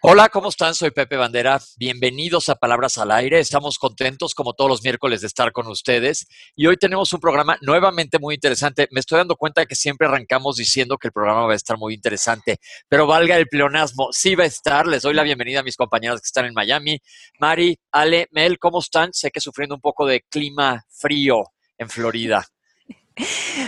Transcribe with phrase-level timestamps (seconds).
[0.00, 0.76] Hola, ¿cómo están?
[0.76, 1.60] Soy Pepe Bandera.
[1.76, 3.40] Bienvenidos a Palabras al Aire.
[3.40, 6.28] Estamos contentos, como todos los miércoles, de estar con ustedes.
[6.54, 8.86] Y hoy tenemos un programa nuevamente muy interesante.
[8.92, 11.94] Me estoy dando cuenta que siempre arrancamos diciendo que el programa va a estar muy
[11.94, 12.58] interesante,
[12.88, 14.86] pero valga el pleonasmo, sí va a estar.
[14.86, 17.00] Les doy la bienvenida a mis compañeros que están en Miami.
[17.40, 19.12] Mari, Ale, Mel, ¿cómo están?
[19.12, 21.42] Sé que sufriendo un poco de clima frío
[21.76, 22.46] en Florida.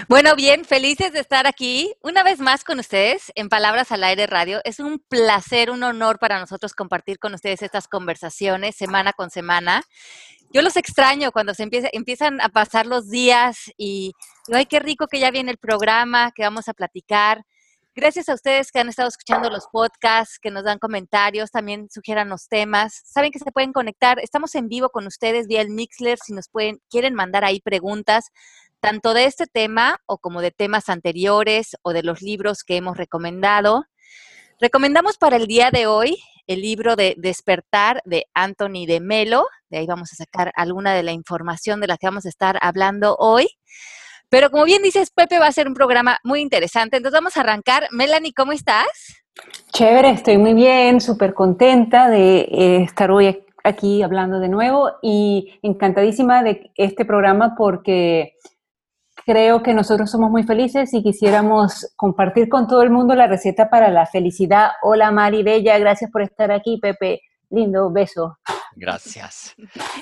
[0.09, 4.27] Bueno, bien, felices de estar aquí una vez más con ustedes en Palabras al Aire
[4.27, 4.61] Radio.
[4.65, 9.83] Es un placer, un honor para nosotros compartir con ustedes estas conversaciones semana con semana.
[10.53, 14.13] Yo los extraño cuando se empieza, empiezan a pasar los días y,
[14.53, 17.45] ay, qué rico que ya viene el programa, que vamos a platicar.
[17.95, 22.29] Gracias a ustedes que han estado escuchando los podcasts, que nos dan comentarios, también sugieran
[22.29, 23.03] los temas.
[23.05, 24.21] Saben que se pueden conectar.
[24.21, 26.19] Estamos en vivo con ustedes vía el Mixler.
[26.25, 28.31] Si nos pueden, quieren mandar ahí preguntas,
[28.81, 32.97] tanto de este tema o como de temas anteriores o de los libros que hemos
[32.97, 33.85] recomendado.
[34.61, 39.47] Recomendamos para el día de hoy el libro de Despertar de Anthony de Melo.
[39.69, 42.59] De ahí vamos a sacar alguna de la información de la que vamos a estar
[42.61, 43.49] hablando hoy.
[44.29, 46.97] Pero como bien dices, Pepe, va a ser un programa muy interesante.
[46.97, 47.87] Entonces vamos a arrancar.
[47.91, 48.87] Melanie, ¿cómo estás?
[49.73, 55.59] Chévere, estoy muy bien, súper contenta de eh, estar hoy aquí hablando de nuevo y
[55.63, 58.35] encantadísima de este programa porque
[59.31, 63.71] creo que nosotros somos muy felices y quisiéramos compartir con todo el mundo la receta
[63.71, 64.71] para la felicidad.
[64.83, 67.21] Hola Mari Bella, gracias por estar aquí, Pepe.
[67.49, 68.39] Lindo, beso.
[68.75, 69.55] Gracias.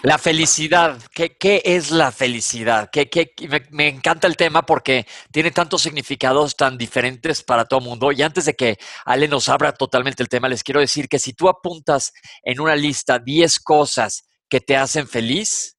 [0.03, 2.89] La felicidad, ¿qué, es la felicidad?
[2.91, 7.87] ¿Qué, me, me, encanta el tema porque tiene tantos significados tan diferentes para todo el
[7.87, 8.13] mundo.
[8.13, 11.35] Y antes de que Ale nos abra totalmente el tema, les quiero decir que si
[11.35, 15.78] tú apuntas en una lista 10 cosas que te hacen feliz,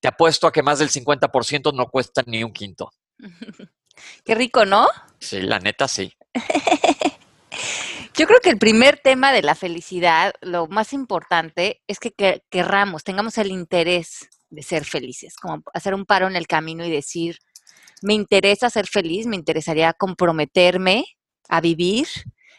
[0.00, 2.90] te apuesto a que más del 50% no cuesta ni un quinto.
[4.24, 4.88] Qué rico, ¿no?
[5.18, 6.12] Sí, la neta sí.
[8.14, 12.12] Yo creo que el primer tema de la felicidad, lo más importante, es que
[12.50, 16.90] querramos, tengamos el interés de ser felices, como hacer un paro en el camino y
[16.90, 17.38] decir,
[18.02, 21.04] me interesa ser feliz, me interesaría comprometerme
[21.48, 22.08] a vivir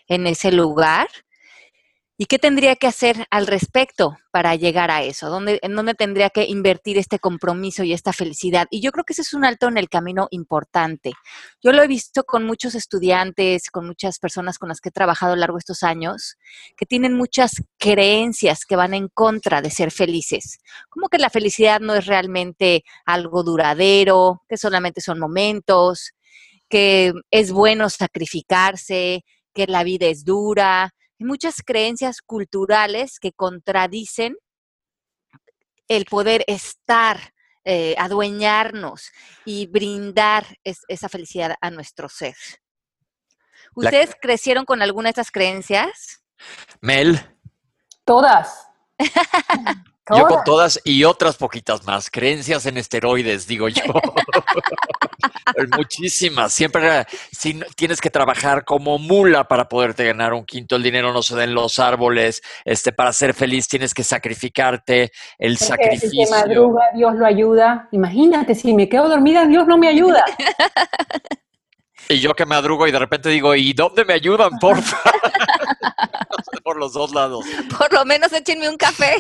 [0.08, 1.10] en ese lugar
[2.22, 5.28] ¿Y qué tendría que hacer al respecto para llegar a eso?
[5.32, 8.68] ¿Dónde, ¿En dónde tendría que invertir este compromiso y esta felicidad?
[8.70, 11.14] Y yo creo que ese es un alto en el camino importante.
[11.64, 15.34] Yo lo he visto con muchos estudiantes, con muchas personas con las que he trabajado
[15.34, 16.36] a lo largo de estos años,
[16.78, 20.60] que tienen muchas creencias que van en contra de ser felices.
[20.92, 26.12] Como que la felicidad no es realmente algo duradero, que solamente son momentos,
[26.70, 29.24] que es bueno sacrificarse,
[29.56, 34.38] que la vida es dura, hay muchas creencias culturales que contradicen
[35.88, 37.32] el poder estar,
[37.64, 39.12] eh, adueñarnos
[39.46, 42.36] y brindar esa felicidad a nuestro ser.
[43.76, 46.24] ¿Ustedes crecieron con alguna de estas creencias?
[46.82, 47.20] Mel.
[48.04, 48.68] Todas.
[50.10, 52.10] Yo con todas y otras poquitas más.
[52.10, 53.84] Creencias en esteroides, digo yo.
[55.78, 56.54] Muchísimas.
[56.54, 60.76] Siempre si, tienes que trabajar como mula para poderte ganar un quinto.
[60.76, 62.42] El dinero no se da en los árboles.
[62.66, 65.12] Este, para ser feliz tienes que sacrificarte.
[65.38, 66.26] El sacrificio.
[66.26, 67.88] Si madruga, Dios lo ayuda.
[67.92, 70.26] Imagínate, si me quedo dormida, Dios no me ayuda.
[72.10, 75.00] Y yo que madrugo y de repente digo, ¿y dónde me ayudan, porfa?
[76.64, 77.46] por los dos lados.
[77.78, 79.16] Por lo menos échenme un café.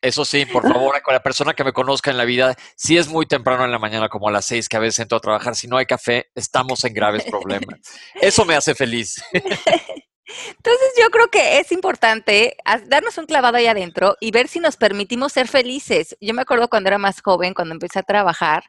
[0.00, 3.08] Eso sí, por favor, con la persona que me conozca en la vida, si es
[3.08, 5.56] muy temprano en la mañana, como a las seis, que a veces entro a trabajar,
[5.56, 7.80] si no hay café, estamos en graves problemas.
[8.20, 9.22] Eso me hace feliz.
[9.32, 14.76] Entonces yo creo que es importante darnos un clavado ahí adentro y ver si nos
[14.76, 16.16] permitimos ser felices.
[16.20, 18.64] Yo me acuerdo cuando era más joven, cuando empecé a trabajar,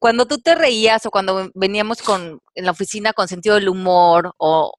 [0.00, 4.34] cuando tú te reías o cuando veníamos con, en la oficina con sentido del humor
[4.38, 4.72] o,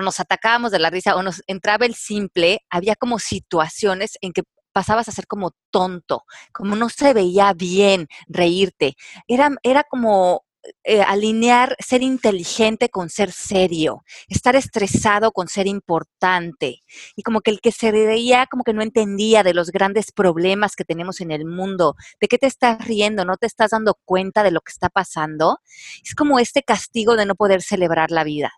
[0.00, 4.42] nos atacábamos de la risa o nos entraba el simple, había como situaciones en que
[4.72, 6.24] pasabas a ser como tonto,
[6.54, 8.96] como no se veía bien reírte.
[9.28, 10.46] Era, era como
[10.84, 16.82] eh, alinear ser inteligente con ser serio, estar estresado con ser importante.
[17.16, 20.76] Y como que el que se reía como que no entendía de los grandes problemas
[20.76, 24.42] que tenemos en el mundo, de qué te estás riendo, no te estás dando cuenta
[24.42, 25.58] de lo que está pasando.
[26.04, 28.52] Es como este castigo de no poder celebrar la vida.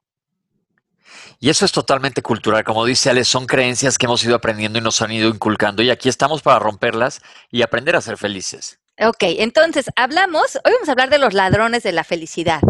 [1.41, 2.65] Y eso es totalmente cultural.
[2.65, 5.83] Como dice Ale, son creencias que hemos ido aprendiendo y nos han ido inculcando.
[5.83, 8.81] Y aquí estamos para romperlas y aprender a ser felices.
[9.01, 12.61] Ok, entonces hablamos, hoy vamos a hablar de los ladrones de la felicidad.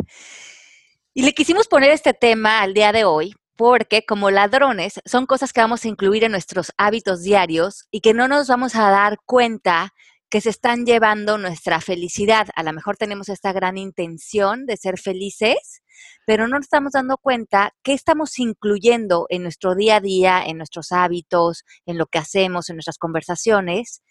[1.12, 5.52] Y le quisimos poner este tema al día de hoy porque como ladrones son cosas
[5.52, 9.18] que vamos a incluir en nuestros hábitos diarios y que no nos vamos a dar
[9.26, 9.92] cuenta
[10.30, 12.48] que se están llevando nuestra felicidad.
[12.56, 15.82] A lo mejor tenemos esta gran intención de ser felices,
[16.26, 20.56] pero no nos estamos dando cuenta qué estamos incluyendo en nuestro día a día, en
[20.56, 24.02] nuestros hábitos, en lo que hacemos, en nuestras conversaciones,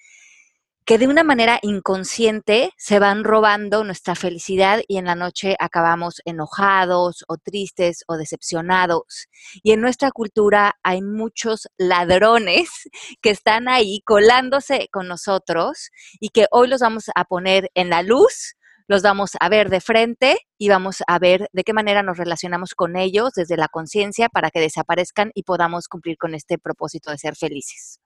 [0.86, 6.22] que de una manera inconsciente se van robando nuestra felicidad y en la noche acabamos
[6.26, 9.28] enojados o tristes o decepcionados.
[9.62, 12.70] Y en nuestra cultura hay muchos ladrones
[13.22, 15.90] que están ahí colándose con nosotros
[16.20, 18.56] y que hoy los vamos a poner en la luz,
[18.88, 22.76] los vamos a ver de frente y vamos a ver de qué manera nos relacionamos
[22.76, 27.18] con ellos desde la conciencia para que desaparezcan y podamos cumplir con este propósito de
[27.18, 28.03] ser felices.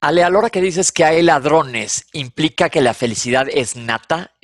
[0.00, 4.34] Ale, a la hora que dices que hay ladrones, ¿implica que la felicidad es nata?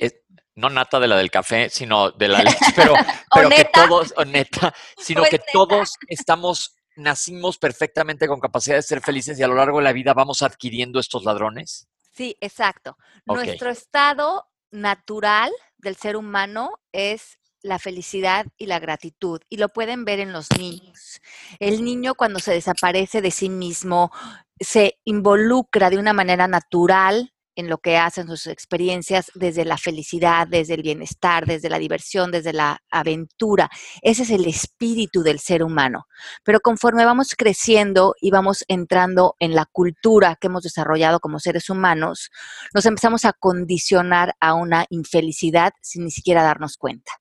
[0.57, 2.93] no nata de la del café, sino de la leche, pero,
[3.33, 8.81] pero que todos, o neta, sino pues que todos estamos, nacimos perfectamente con capacidad de
[8.81, 11.87] ser felices y a lo largo de la vida vamos adquiriendo estos ladrones.
[12.11, 12.97] Sí, exacto.
[13.25, 17.37] Nuestro estado natural del ser humano es
[17.67, 19.41] la felicidad y la gratitud.
[19.49, 21.21] Y lo pueden ver en los niños.
[21.59, 24.11] El niño cuando se desaparece de sí mismo,
[24.59, 30.47] se involucra de una manera natural en lo que hacen sus experiencias desde la felicidad,
[30.47, 33.69] desde el bienestar, desde la diversión, desde la aventura.
[34.03, 36.05] Ese es el espíritu del ser humano.
[36.43, 41.69] Pero conforme vamos creciendo y vamos entrando en la cultura que hemos desarrollado como seres
[41.71, 42.29] humanos,
[42.75, 47.11] nos empezamos a condicionar a una infelicidad sin ni siquiera darnos cuenta.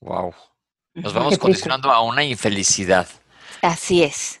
[0.00, 0.34] Wow.
[0.94, 3.06] Nos vamos condicionando a una infelicidad.
[3.62, 4.40] Así es.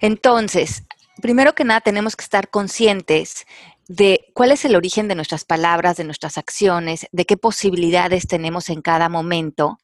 [0.00, 0.84] Entonces,
[1.20, 3.46] primero que nada tenemos que estar conscientes
[3.90, 8.68] de cuál es el origen de nuestras palabras, de nuestras acciones, de qué posibilidades tenemos
[8.68, 9.80] en cada momento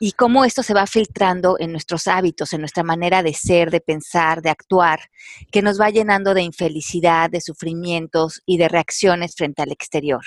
[0.00, 3.80] y cómo esto se va filtrando en nuestros hábitos, en nuestra manera de ser, de
[3.80, 5.08] pensar, de actuar,
[5.52, 10.24] que nos va llenando de infelicidad, de sufrimientos y de reacciones frente al exterior.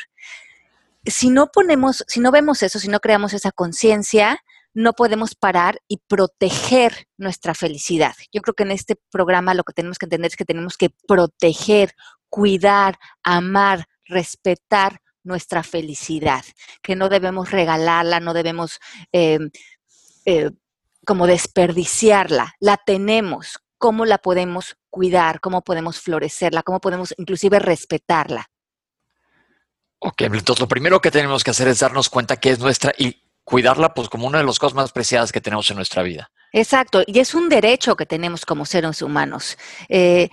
[1.09, 4.39] Si no ponemos, si no vemos eso, si no creamos esa conciencia,
[4.74, 8.13] no podemos parar y proteger nuestra felicidad.
[8.31, 10.92] Yo creo que en este programa lo que tenemos que entender es que tenemos que
[11.07, 11.94] proteger,
[12.30, 16.45] cuidar, amar, respetar nuestra felicidad,
[16.81, 18.80] que no debemos regalarla, no debemos
[19.12, 19.50] em,
[20.25, 20.51] eh,
[21.06, 28.50] como desperdiciarla, la tenemos, cómo la podemos cuidar, cómo podemos florecerla, cómo podemos inclusive respetarla.
[30.00, 33.24] Ok, entonces lo primero que tenemos que hacer es darnos cuenta que es nuestra y
[33.44, 36.30] cuidarla pues como una de las cosas más preciadas que tenemos en nuestra vida.
[36.52, 39.58] Exacto, y es un derecho que tenemos como seres humanos.
[39.90, 40.30] Eh,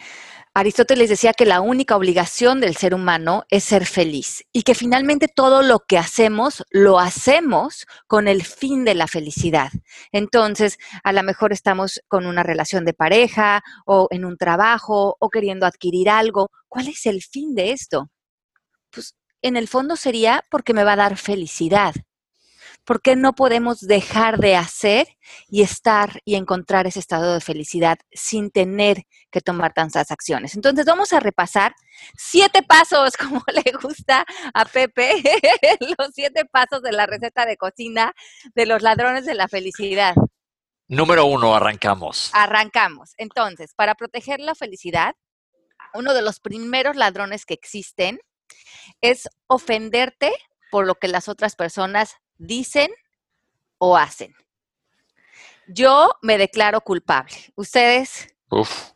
[0.56, 5.26] Aristóteles decía que la única obligación del ser humano es ser feliz y que finalmente
[5.26, 9.72] todo lo que hacemos lo hacemos con el fin de la felicidad.
[10.12, 15.28] Entonces, a lo mejor estamos con una relación de pareja o en un trabajo o
[15.28, 16.50] queriendo adquirir algo.
[16.69, 18.10] ¿Cuál es el fin de esto?
[18.90, 21.94] Pues en el fondo sería porque me va a dar felicidad.
[22.85, 25.08] ¿por qué no podemos dejar de hacer
[25.49, 30.55] y estar y encontrar ese estado de felicidad sin tener que tomar tantas acciones?
[30.55, 31.75] Entonces vamos a repasar
[32.17, 35.23] siete pasos, como le gusta a Pepe,
[35.99, 38.12] los siete pasos de la receta de cocina
[38.55, 40.14] de los ladrones de la felicidad.
[40.87, 42.31] Número uno, arrancamos.
[42.35, 43.14] Arrancamos.
[43.17, 45.14] Entonces, para proteger la felicidad,
[45.94, 48.20] uno de los primeros ladrones que existen
[49.01, 50.32] es ofenderte
[50.70, 52.91] por lo que las otras personas dicen
[53.79, 54.34] o hacen.
[55.67, 57.34] Yo me declaro culpable.
[57.55, 58.29] ¿Ustedes?
[58.51, 58.91] Uf,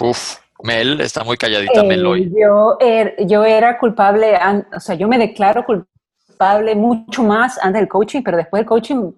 [0.00, 0.38] uf.
[0.62, 2.22] Mel está muy calladita, Mel hoy.
[2.22, 4.38] Eh, yo, er, yo era culpable,
[4.74, 9.12] o sea, yo me declaro culpable mucho más antes del coaching, pero después del coaching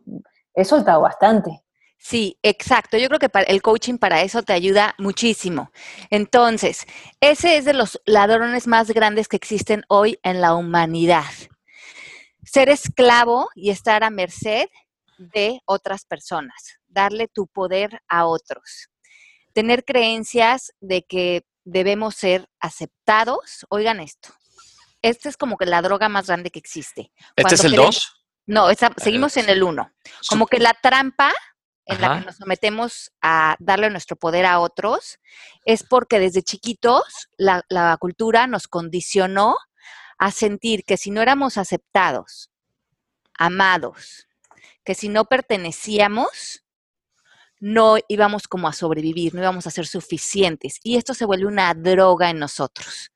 [0.55, 1.63] he soltado bastante.
[2.07, 2.99] Sí, exacto.
[2.99, 5.73] Yo creo que el coaching para eso te ayuda muchísimo.
[6.11, 6.87] Entonces,
[7.21, 11.25] ese es de los ladrones más grandes que existen hoy en la humanidad
[12.47, 14.69] ser esclavo y estar a merced
[15.19, 18.89] de otras personas, darle tu poder a otros,
[19.53, 23.67] tener creencias de que debemos ser aceptados.
[23.69, 24.29] Oigan esto,
[25.03, 27.11] esta es como que la droga más grande que existe.
[27.35, 28.13] ¿Este es el 2?
[28.47, 29.91] No, seguimos en el 1.
[30.29, 31.35] Como que la trampa
[31.87, 35.19] en la que nos sometemos a darle nuestro poder a otros
[35.65, 39.57] es porque desde chiquitos la, la cultura nos condicionó
[40.19, 42.51] a sentir que si no éramos aceptados,
[43.39, 44.27] amados,
[44.85, 46.65] que si no pertenecíamos,
[47.59, 50.79] no íbamos como a sobrevivir, no íbamos a ser suficientes.
[50.83, 53.13] Y esto se vuelve una droga en nosotros,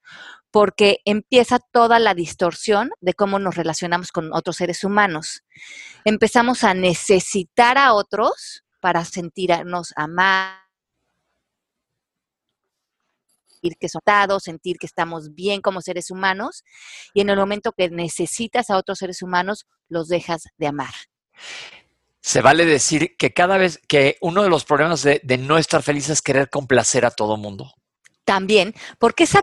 [0.51, 5.43] porque empieza toda la distorsión de cómo nos relacionamos con otros seres humanos.
[6.05, 10.61] Empezamos a necesitar a otros para sentirnos amados,
[13.47, 16.63] sentir que somos sentir que estamos bien como seres humanos
[17.13, 20.93] y en el momento que necesitas a otros seres humanos, los dejas de amar.
[22.21, 26.09] Se vale decir que cada vez que uno de los problemas de, no estar feliz
[26.09, 27.73] es querer complacer a todo mundo.
[28.23, 29.41] También, porque esa,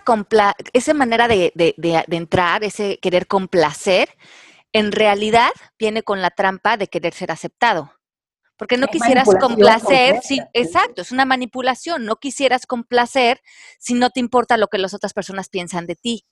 [0.72, 4.08] esa manera de, de entrar, ese querer complacer,
[4.72, 7.92] en realidad viene con la trampa de querer ser aceptado.
[8.58, 13.40] Porque no quisieras complacer, sí, exacto, es una manipulación, no quisieras complacer
[13.78, 16.24] si no te importa lo que las otras personas piensan de ti.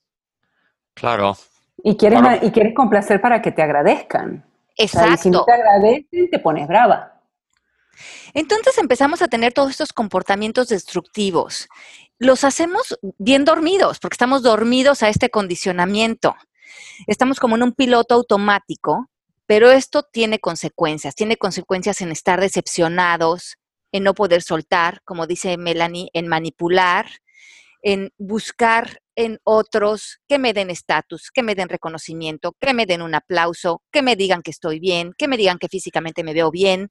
[0.95, 1.37] Claro.
[1.85, 4.45] Y quieres, y quieres complacer para que te agradezcan.
[4.77, 5.17] Exacto.
[5.23, 7.16] si no te agradecen, te pones brava.
[8.35, 11.69] Entonces empezamos a tener todos estos comportamientos destructivos.
[12.19, 16.35] Los hacemos bien dormidos, porque estamos dormidos a este condicionamiento.
[17.07, 19.09] Estamos como en un piloto automático
[19.47, 23.57] pero esto tiene consecuencias, tiene consecuencias en estar decepcionados,
[23.93, 27.07] en no poder soltar, como dice Melanie, en manipular,
[27.83, 33.03] en buscar en otros que me den estatus, que me den reconocimiento, que me den
[33.03, 36.51] un aplauso, que me digan que estoy bien, que me digan que físicamente me veo
[36.51, 36.91] bien.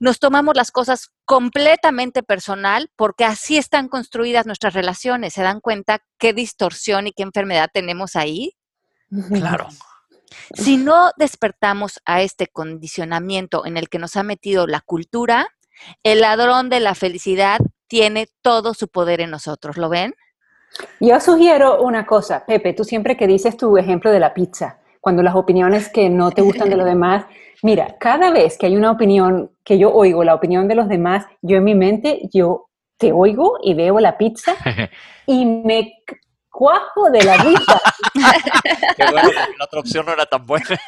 [0.00, 5.34] Nos tomamos las cosas completamente personal porque así están construidas nuestras relaciones.
[5.34, 8.56] ¿Se dan cuenta qué distorsión y qué enfermedad tenemos ahí?
[9.32, 9.68] Claro.
[10.54, 15.48] Si no despertamos a este condicionamiento en el que nos ha metido la cultura,
[16.02, 19.76] el ladrón de la felicidad tiene todo su poder en nosotros.
[19.78, 20.14] ¿Lo ven?
[21.00, 24.78] Yo sugiero una cosa, Pepe, tú siempre que dices tu ejemplo de la pizza,
[25.08, 27.24] cuando las opiniones que no te gustan de los demás,
[27.62, 31.24] mira, cada vez que hay una opinión que yo oigo, la opinión de los demás,
[31.40, 34.54] yo en mi mente, yo te oigo y veo la pizza
[35.26, 35.94] y me
[36.50, 37.80] cuajo de la risa.
[38.98, 40.78] Qué bueno, la otra opción no era tan buena.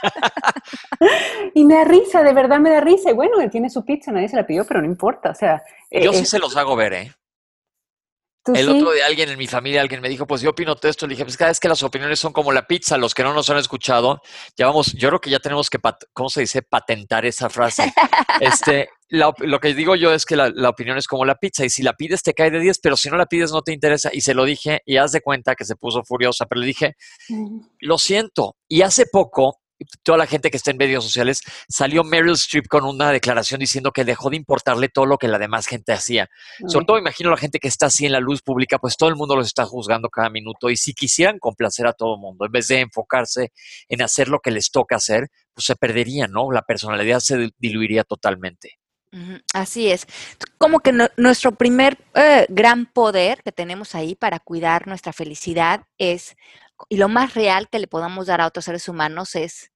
[1.55, 3.13] y me da risa, de verdad me da risa.
[3.13, 5.31] Y bueno, él tiene su pizza, nadie se la pidió, pero no importa.
[5.31, 7.13] O sea, yo sí se los hago ver, ¿eh?
[8.55, 11.07] El otro día alguien en mi familia, alguien me dijo, pues yo opino esto.
[11.07, 13.35] Le dije, pues cada vez que las opiniones son como la pizza, los que no
[13.35, 14.21] nos han escuchado,
[14.57, 15.79] ya vamos, yo creo que ya tenemos que,
[16.13, 16.63] ¿cómo se dice?
[16.63, 17.93] Patentar esa frase.
[18.41, 21.69] Este, lo que digo yo es que la, la, opinión es como la pizza y
[21.69, 24.11] si la pides te cae de 10, pero si no la pides no te interesa.
[24.13, 26.97] Y se lo dije y haz de cuenta que se puso furiosa, pero le dije,
[27.81, 28.57] lo siento.
[28.67, 29.60] Y hace poco
[30.03, 33.93] toda la gente que está en medios sociales, salió Meryl Streep con una declaración diciendo
[33.93, 36.29] que dejó de importarle todo lo que la demás gente hacía.
[36.67, 39.17] Sobre todo imagino la gente que está así en la luz pública, pues todo el
[39.17, 42.53] mundo los está juzgando cada minuto y si quisieran complacer a todo el mundo, en
[42.53, 43.53] vez de enfocarse
[43.89, 46.51] en hacer lo que les toca hacer, pues se perdería, ¿no?
[46.53, 48.79] La personalidad se diluiría totalmente.
[49.53, 50.07] Así es.
[50.57, 56.37] Como que nuestro primer eh, gran poder que tenemos ahí para cuidar nuestra felicidad es
[56.89, 59.70] y lo más real que le podamos dar a otros seres humanos es,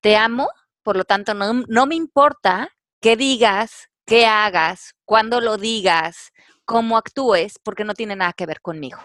[0.00, 0.48] te amo,
[0.82, 6.32] por lo tanto no, no me importa qué digas, qué hagas, cuándo lo digas,
[6.64, 8.98] cómo actúes, porque no tiene nada que ver conmigo.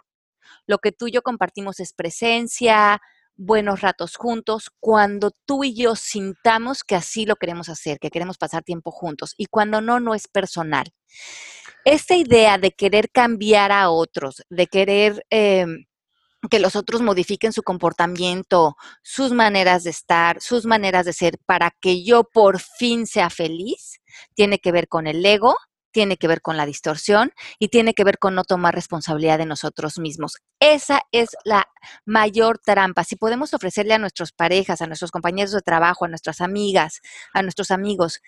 [0.67, 3.01] Lo que tú y yo compartimos es presencia,
[3.35, 8.37] buenos ratos juntos, cuando tú y yo sintamos que así lo queremos hacer, que queremos
[8.37, 10.85] pasar tiempo juntos y cuando no, no es personal.
[11.83, 15.25] Esta idea de querer cambiar a otros, de querer...
[15.29, 15.85] Em,
[16.47, 21.71] que los otros modifiquen su comportamiento, sus maneras de estar, sus maneras de ser, para
[21.79, 23.99] que yo por fin sea feliz,
[24.33, 25.55] tiene que ver con el ego,
[25.95, 29.45] tiene que ver con la distorsión y tiene que ver con no tomar responsabilidad de
[29.45, 30.33] nosotros mismos.
[30.59, 31.65] Esa es la
[32.05, 33.05] mayor trampa.
[33.05, 36.99] Si podemos ofrecerle a nuestras parejas, a nuestros compañeros de trabajo, a nuestras amigas,
[37.33, 38.19] a nuestros amigos,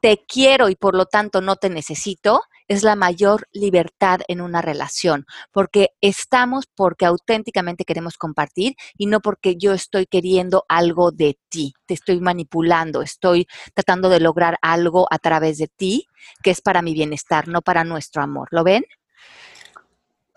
[0.00, 4.62] te quiero y por lo tanto no te necesito, es la mayor libertad en una
[4.62, 11.38] relación, porque estamos porque auténticamente queremos compartir y no porque yo estoy queriendo algo de
[11.48, 16.06] ti, te estoy manipulando, estoy tratando de lograr algo a través de ti
[16.42, 18.48] que es para mi bienestar, no para nuestro amor.
[18.50, 18.84] ¿Lo ven?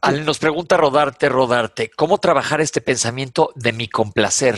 [0.02, 4.58] Ale nos pregunta Rodarte, Rodarte, ¿cómo trabajar este pensamiento de mi complacer?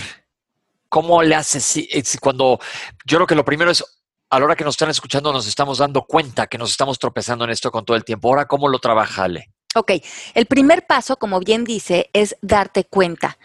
[0.87, 1.79] ¿Cómo le haces
[2.19, 2.59] cuando
[3.05, 4.00] yo creo que lo primero es
[4.31, 7.43] a la hora que nos están escuchando nos estamos dando cuenta que nos estamos tropezando
[7.43, 8.29] en esto con todo el tiempo.
[8.29, 9.51] Ahora, ¿cómo lo trabaja Ale?
[9.75, 9.91] Ok,
[10.33, 13.37] el primer paso, como bien dice, es darte cuenta.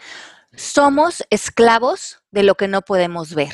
[0.55, 3.53] Somos esclavos de lo que no podemos ver.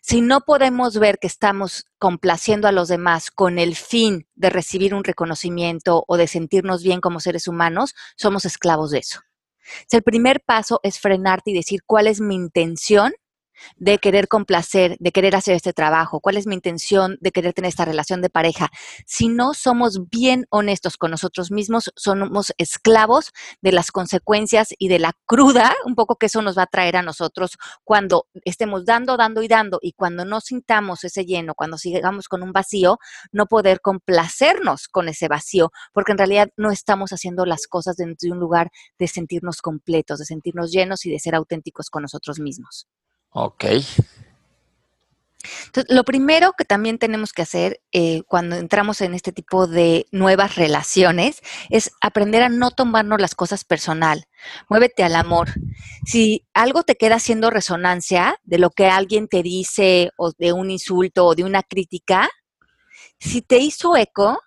[0.00, 4.94] Si no podemos ver que estamos complaciendo a los demás con el fin de recibir
[4.94, 9.20] un reconocimiento o de sentirnos bien como seres humanos, somos esclavos de eso.
[9.90, 13.12] el primer paso es frenarte y decir cuál es mi intención
[13.76, 16.20] de querer complacer, de querer hacer este trabajo?
[16.20, 18.70] ¿Cuál es mi intención de querer tener esta relación de pareja?
[19.06, 24.98] Si no somos bien honestos con nosotros mismos, somos esclavos de las consecuencias y de
[24.98, 29.16] la cruda, un poco que eso nos va a traer a nosotros cuando estemos dando,
[29.16, 32.98] dando y dando y cuando no sintamos ese lleno, cuando sigamos con un vacío,
[33.32, 38.30] no poder complacernos con ese vacío, porque en realidad no estamos haciendo las cosas desde
[38.30, 42.86] un lugar de sentirnos completos, de sentirnos llenos y de ser auténticos con nosotros mismos.
[43.30, 43.64] Ok.
[45.66, 50.06] Entonces, lo primero que también tenemos que hacer eh, cuando entramos en este tipo de
[50.10, 54.26] nuevas relaciones es aprender a no tomarnos las cosas personal.
[54.68, 55.48] Muévete al amor.
[56.04, 60.70] Si algo te queda haciendo resonancia de lo que alguien te dice o de un
[60.70, 62.28] insulto o de una crítica,
[63.18, 64.40] si te hizo eco,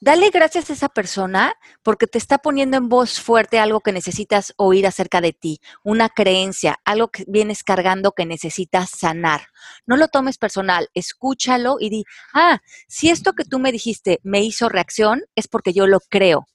[0.00, 4.54] dale gracias a esa persona porque te está poniendo en voz fuerte algo que necesitas
[4.56, 9.42] oír acerca de ti, una creencia, algo que vienes cargando que necesitas sanar.
[9.86, 14.42] No lo tomes personal, escúchalo y di, ah, si esto que tú me dijiste me
[14.42, 16.46] hizo reacción, es porque yo lo creo.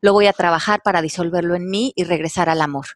[0.00, 2.86] Lo voy a trabajar para disolverlo en mí y regresar al amor.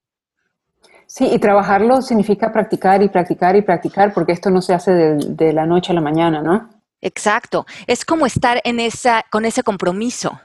[1.06, 5.16] Sí, y trabajarlo significa practicar y practicar y practicar, porque esto no se hace de,
[5.28, 6.75] de la noche a la mañana, ¿no?
[7.00, 7.66] Exacto.
[7.86, 10.40] Es como estar en esa, con ese compromiso.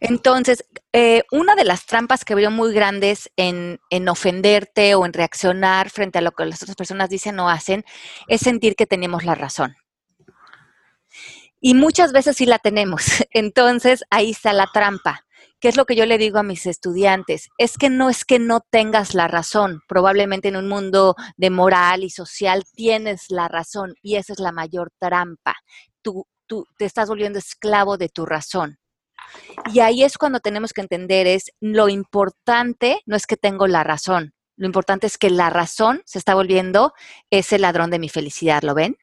[0.00, 5.12] Entonces, eh, una de las trampas que veo muy grandes en, en, ofenderte o en
[5.12, 7.84] reaccionar frente a lo que las otras personas dicen o hacen
[8.28, 9.76] es sentir que tenemos la razón.
[11.60, 13.04] Y muchas veces sí la tenemos.
[13.32, 15.25] Entonces, ahí está la trampa.
[15.66, 17.48] ¿Qué es lo que yo le digo a mis estudiantes?
[17.58, 19.80] Es que no es que no tengas la razón.
[19.88, 24.52] Probablemente en un mundo de moral y social tienes la razón y esa es la
[24.52, 25.56] mayor trampa.
[26.02, 28.78] Tú, tú te estás volviendo esclavo de tu razón.
[29.74, 33.82] Y ahí es cuando tenemos que entender es lo importante no es que tengo la
[33.82, 34.34] razón.
[34.54, 36.92] Lo importante es que la razón se está volviendo
[37.30, 38.62] ese ladrón de mi felicidad.
[38.62, 38.98] ¿Lo ven?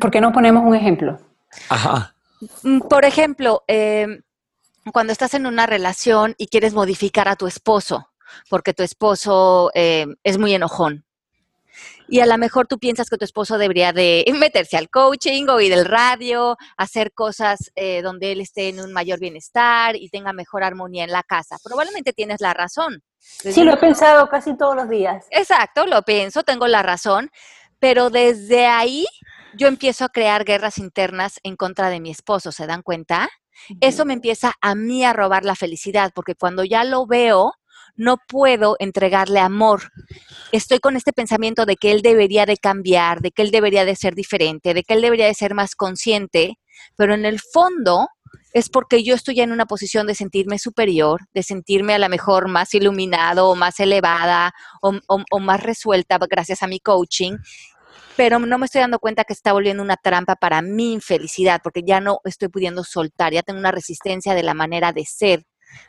[0.00, 1.20] ¿Por qué no ponemos un ejemplo?
[1.68, 2.16] Ajá.
[2.62, 4.22] Mm, por ejemplo, eh,
[4.92, 8.10] cuando estás en una relación y quieres modificar a tu esposo,
[8.48, 11.04] porque tu esposo eh, es muy enojón.
[12.08, 15.60] Y a lo mejor tú piensas que tu esposo debería de meterse al coaching o
[15.60, 20.32] ir del radio, hacer cosas eh, donde él esté en un mayor bienestar y tenga
[20.32, 21.56] mejor armonía en la casa.
[21.62, 23.02] Probablemente tienes la razón.
[23.18, 25.26] sí, lo he pensado casi todos los días.
[25.30, 27.30] Exacto, lo pienso, tengo la razón,
[27.78, 29.06] pero desde ahí
[29.54, 33.28] yo empiezo a crear guerras internas en contra de mi esposo, ¿se dan cuenta?
[33.80, 37.54] Eso me empieza a mí a robar la felicidad, porque cuando ya lo veo,
[37.96, 39.90] no puedo entregarle amor.
[40.52, 43.96] Estoy con este pensamiento de que él debería de cambiar, de que él debería de
[43.96, 46.58] ser diferente, de que él debería de ser más consciente,
[46.96, 48.08] pero en el fondo
[48.52, 52.48] es porque yo estoy en una posición de sentirme superior, de sentirme a lo mejor
[52.48, 57.36] más iluminado o más elevada o, o más resuelta gracias a mi coaching
[58.16, 61.82] pero no me estoy dando cuenta que está volviendo una trampa para mi infelicidad, porque
[61.86, 65.44] ya no estoy pudiendo soltar, ya tengo una resistencia de la manera de ser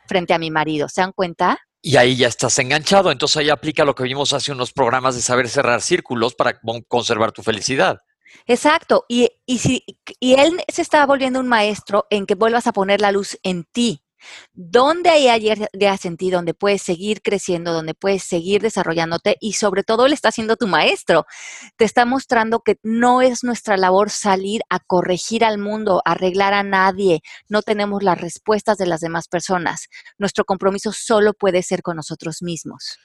[0.06, 0.88] frente a mi marido.
[0.88, 1.58] ¿Se dan cuenta?
[1.80, 5.22] Y ahí ya estás enganchado, entonces ahí aplica lo que vimos hace unos programas de
[5.22, 7.98] saber cerrar círculos para conservar tu felicidad.
[8.46, 9.84] Exacto, y, y, si,
[10.20, 13.64] y él se está volviendo un maestro en que vuelvas a poner la luz en
[13.64, 14.02] ti,
[14.52, 19.82] ¿Dónde hay ayer de sentido, donde puedes seguir creciendo, donde puedes seguir desarrollándote y sobre
[19.82, 21.26] todo él está siendo tu maestro.
[21.76, 26.62] Te está mostrando que no es nuestra labor salir a corregir al mundo, arreglar a
[26.62, 27.20] nadie.
[27.48, 29.88] No tenemos las respuestas de las demás personas.
[30.18, 32.98] Nuestro compromiso solo puede ser con nosotros mismos.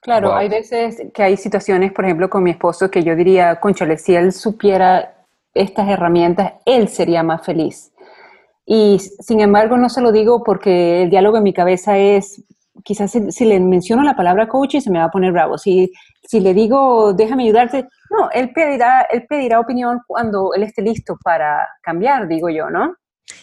[0.00, 3.98] Claro, hay veces que hay situaciones, por ejemplo, con mi esposo, que yo diría, conchale,
[3.98, 7.90] si él supiera estas herramientas, él sería más feliz
[8.70, 12.44] y sin embargo, no se lo digo porque el diálogo en mi cabeza es,
[12.84, 15.56] quizás si, le menciono la palabra coaching se me va a poner bravo.
[15.56, 15.90] Si,
[16.28, 21.16] si le digo, déjame ayudarte, no, él pedirá, él pedirá opinión cuando él esté listo
[21.24, 22.94] para cambiar, digo yo, ¿no?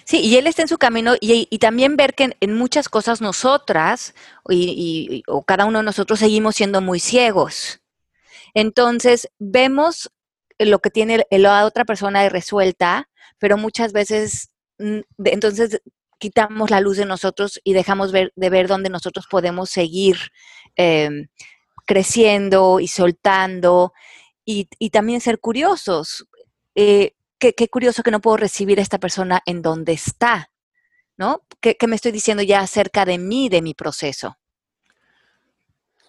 [0.03, 3.19] Sí, y él está en su camino y, y también ver que en, muchas cosas
[3.19, 4.13] nosotras
[4.47, 7.81] y, o cada uno de nosotros seguimos siendo muy ciegos.
[8.53, 10.11] Entonces, vemos
[10.59, 13.09] lo que tiene la otra persona resuelta,
[13.39, 15.81] pero muchas veces entonces
[16.17, 20.17] quitamos la luz de nosotros y dejamos ver, de ver dónde nosotros podemos seguir
[20.75, 21.27] em,
[21.85, 23.93] creciendo y soltando
[24.45, 26.27] y, también ser curiosos.
[26.75, 30.51] Eh, qué, curioso que no puedo recibir a esta persona en donde está,
[31.17, 31.41] ¿no?
[31.59, 34.37] ¿Qué, me estoy diciendo ya acerca de mí, de mi proceso?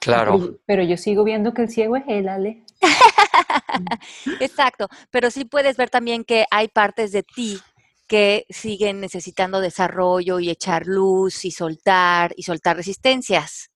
[0.01, 0.59] Claro.
[0.67, 2.63] Pero, yo sigo viendo que el ciego es él, Ale.
[4.41, 7.61] Exacto, pero sí puedes ver también que hay partes de ti
[8.07, 13.71] que siguen necesitando desarrollo y echar luz y soltar y soltar resistencias.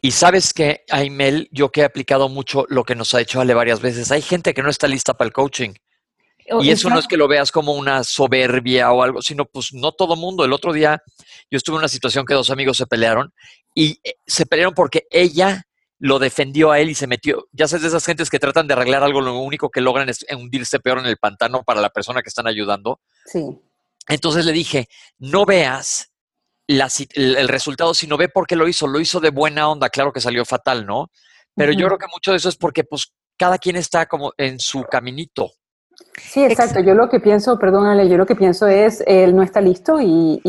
[0.00, 3.54] Y sabes que, Aimel, yo que he aplicado mucho lo que nos ha hecho Ale
[3.54, 5.74] varias veces, hay gente que no está lista para el coaching.
[6.60, 9.92] Y eso no es que lo veas como una soberbia o algo, sino pues no
[9.92, 10.44] todo mundo.
[10.44, 11.02] El otro día
[11.50, 13.32] yo estuve en una situación que dos amigos se pelearon
[13.74, 15.62] y eh, se pelearon porque ella
[16.04, 17.48] lo defendió a él y se metió.
[17.52, 20.26] Ya sabes de esas gentes que tratan de arreglar algo, lo único que logran es
[20.36, 23.00] hundirse peor en el pantano para la persona que están ayudando.
[23.24, 23.42] Sí.
[24.08, 26.12] Entonces le dije, no veas
[26.68, 28.86] el, resultado, sino ve por qué lo hizo.
[28.86, 31.10] Lo hizo de buena onda, claro que salió fatal, ¿no?
[31.56, 34.60] Pero yo creo que mucho de eso es porque pues cada quien está como en
[34.60, 35.52] su caminito.
[36.16, 36.80] Sí, exacto.
[36.80, 40.40] Yo lo que pienso, perdónale, yo lo que pienso es, él no está listo y,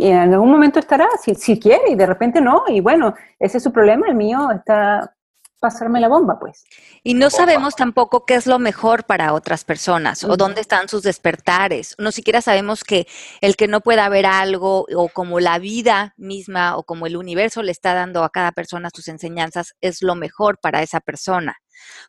[0.00, 3.62] en algún momento estará, si, si, quiere, y de repente no, y bueno, ese es
[3.62, 5.14] su problema, el mío está
[5.62, 6.64] pasarme la bomba, pues.
[7.04, 11.04] Y no sabemos tampoco qué es lo mejor para otras personas o dónde están sus
[11.04, 11.94] despertares.
[11.98, 13.06] No siquiera sabemos que
[13.40, 17.62] el que no pueda ver algo o como la vida misma o como el universo
[17.62, 21.56] le está dando a cada persona sus enseñanzas es lo mejor para esa persona,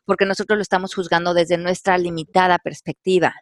[0.04, 3.34] porque nosotros lo estamos juzgando desde nuestra limitada perspectiva.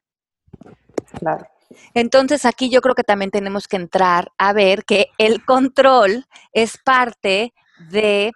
[1.19, 1.47] Claro.
[1.95, 6.79] Entonces aquí yo creo que también tenemos que entrar a ver que el control es
[6.79, 7.53] parte
[7.91, 8.33] de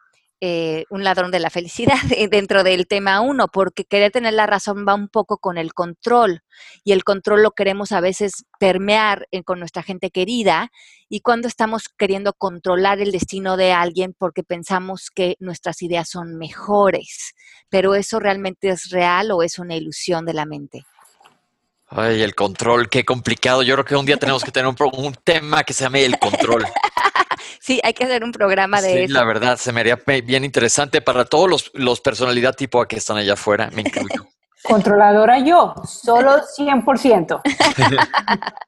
[0.48, 1.98] eh, un ladrón de la felicidad
[2.30, 6.42] dentro del tema uno, porque querer tener la razón va un poco con el control
[6.84, 10.70] y el control lo queremos a veces permear con nuestra gente querida
[11.08, 16.36] y cuando estamos queriendo controlar el destino de alguien porque pensamos que nuestras ideas son
[16.36, 17.34] mejores,
[17.68, 20.84] pero eso realmente es real o es una ilusión de la mente.
[21.88, 23.64] Ay, el control, qué complicado.
[23.64, 26.20] Yo creo que un día tenemos que tener un, un tema que se llame el
[26.20, 26.64] control.
[27.60, 31.00] sí, hay que hacer un programa de sí, la verdad, se me haría bien interesante
[31.00, 34.26] para todos los, los personalidad tipo A que están allá afuera, me incluyo.
[34.62, 37.40] Controladora yo, solo 100%.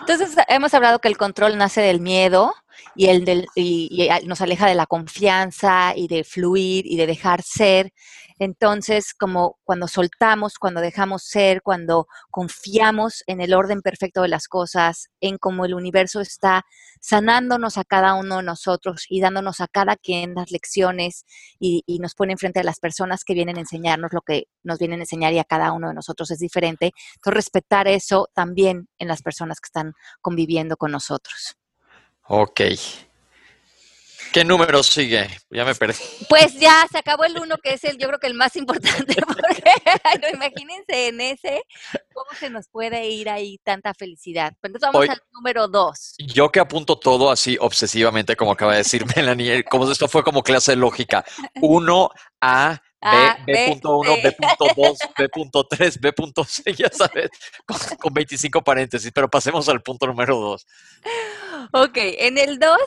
[0.00, 2.54] Entonces, hemos hablado que el control nace del miedo
[2.94, 7.42] y, el del, y nos aleja de la confianza y de fluir y de dejar
[7.42, 7.92] ser.
[8.40, 14.48] Entonces, como cuando soltamos, cuando dejamos ser, cuando confiamos en el orden perfecto de las
[14.48, 16.64] cosas, en cómo el universo está
[17.02, 21.26] sanándonos a cada uno de nosotros y dándonos a cada quien las lecciones
[21.58, 25.00] y, nos pone enfrente a las personas que vienen a enseñarnos lo que nos vienen
[25.00, 26.92] a enseñar y a cada uno de nosotros es diferente.
[27.16, 31.58] Entonces, respetar eso también en las personas que están conviviendo con nosotros.
[32.26, 32.62] Ok.
[34.32, 35.28] ¿Qué número sigue?
[35.50, 35.98] Ya me perdí.
[36.28, 39.14] Pues ya se acabó el uno, que es el, yo creo que el más importante,
[39.26, 41.64] porque imagínense en ese,
[42.14, 44.52] cómo se nos puede ir ahí tanta felicidad.
[44.60, 46.14] Pues entonces vamos al número dos.
[46.18, 50.42] Yo que apunto todo así obsesivamente, como acaba de decir Melanie, como esto fue como
[50.42, 51.24] clase de lógica.
[51.60, 57.30] Uno, A, B, B.1, B.2, B.3, B.6, ya sabes,
[57.64, 60.66] con, con 25 paréntesis, pero pasemos al punto número dos.
[61.72, 62.78] Ok, en el 2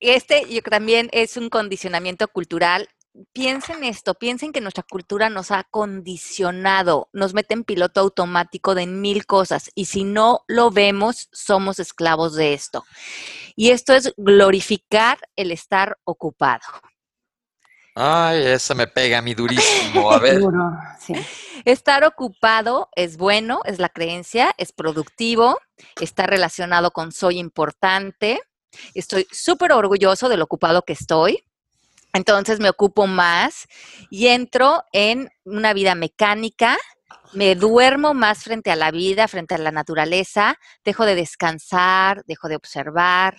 [0.00, 2.88] este yo, también es un condicionamiento cultural.
[3.32, 8.88] Piensen esto, piensen que nuestra cultura nos ha condicionado, nos mete en piloto automático de
[8.88, 12.84] mil cosas y si no lo vemos, somos esclavos de esto.
[13.54, 16.64] Y esto es glorificar el estar ocupado.
[17.94, 20.10] Ay, eso me pega a mí durísimo.
[20.10, 20.40] A ver.
[21.64, 25.58] Estar ocupado es bueno, es la creencia, es productivo,
[26.00, 28.40] está relacionado con soy importante,
[28.94, 31.44] Estoy súper orgulloso de lo ocupado que estoy.
[32.12, 33.66] Entonces me ocupo más
[34.08, 36.78] y entro en una vida mecánica,
[37.32, 42.48] me duermo más frente a la vida, frente a la naturaleza, dejo de descansar, dejo
[42.48, 43.36] de observar,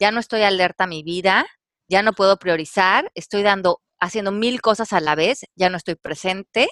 [0.00, 1.46] ya no estoy alerta a mi vida,
[1.88, 5.94] ya no puedo priorizar, estoy dando, haciendo mil cosas a la vez, ya no estoy
[5.94, 6.68] presente.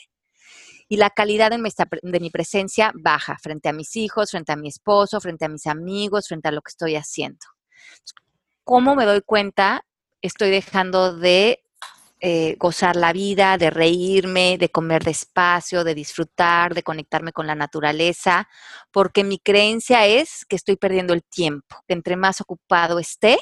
[0.89, 1.69] Y la calidad de mi,
[2.03, 5.67] de mi presencia baja frente a mis hijos, frente a mi esposo, frente a mis
[5.67, 7.47] amigos, frente a lo que estoy haciendo.
[8.65, 9.85] ¿Cómo me doy cuenta?
[10.21, 11.63] Estoy dejando de
[12.21, 17.55] eh, gozar la vida, de reírme, de comer despacio, de disfrutar, de conectarme con la
[17.55, 18.49] naturaleza,
[18.91, 23.39] porque mi creencia es que estoy perdiendo el tiempo, entre más ocupado esté,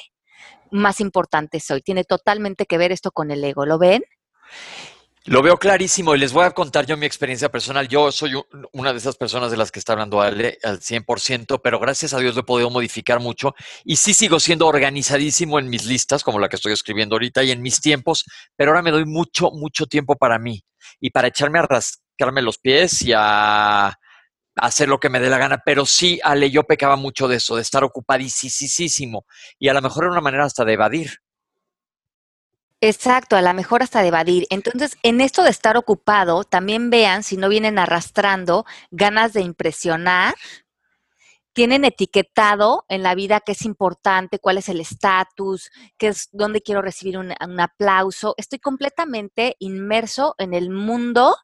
[0.69, 1.81] más importante soy.
[1.81, 4.03] Tiene totalmente que ver esto con el ego, ¿lo ven?
[5.27, 7.89] Lo veo clarísimo y les voy a contar yo mi experiencia personal.
[7.89, 8.31] Yo soy
[8.71, 12.19] una de esas personas de las que está hablando Ale al 100%, pero gracias a
[12.19, 16.39] Dios lo he podido modificar mucho y sí sigo siendo organizadísimo en mis listas, como
[16.39, 18.23] la que estoy escribiendo ahorita, y en mis tiempos,
[18.55, 20.63] pero ahora me doy mucho, mucho tiempo para mí
[21.01, 23.99] y para echarme a rascarme los pies y a
[24.55, 25.61] hacer lo que me dé la gana.
[25.65, 29.25] Pero sí, Ale, yo pecaba mucho de eso, de estar ocupadísimo
[29.59, 31.17] y a lo mejor era una manera hasta de evadir.
[32.81, 34.45] Exacto, a lo mejor hasta de evadir.
[34.51, 40.35] Entonces, en esto de estar ocupado, también vean si no vienen arrastrando ganas de impresionar,
[41.53, 46.61] tienen etiquetado en la vida qué es importante, cuál es el estatus, qué es dónde
[46.61, 48.35] quiero recibir un, un aplauso.
[48.37, 51.35] Estoy completamente inmerso en el mundo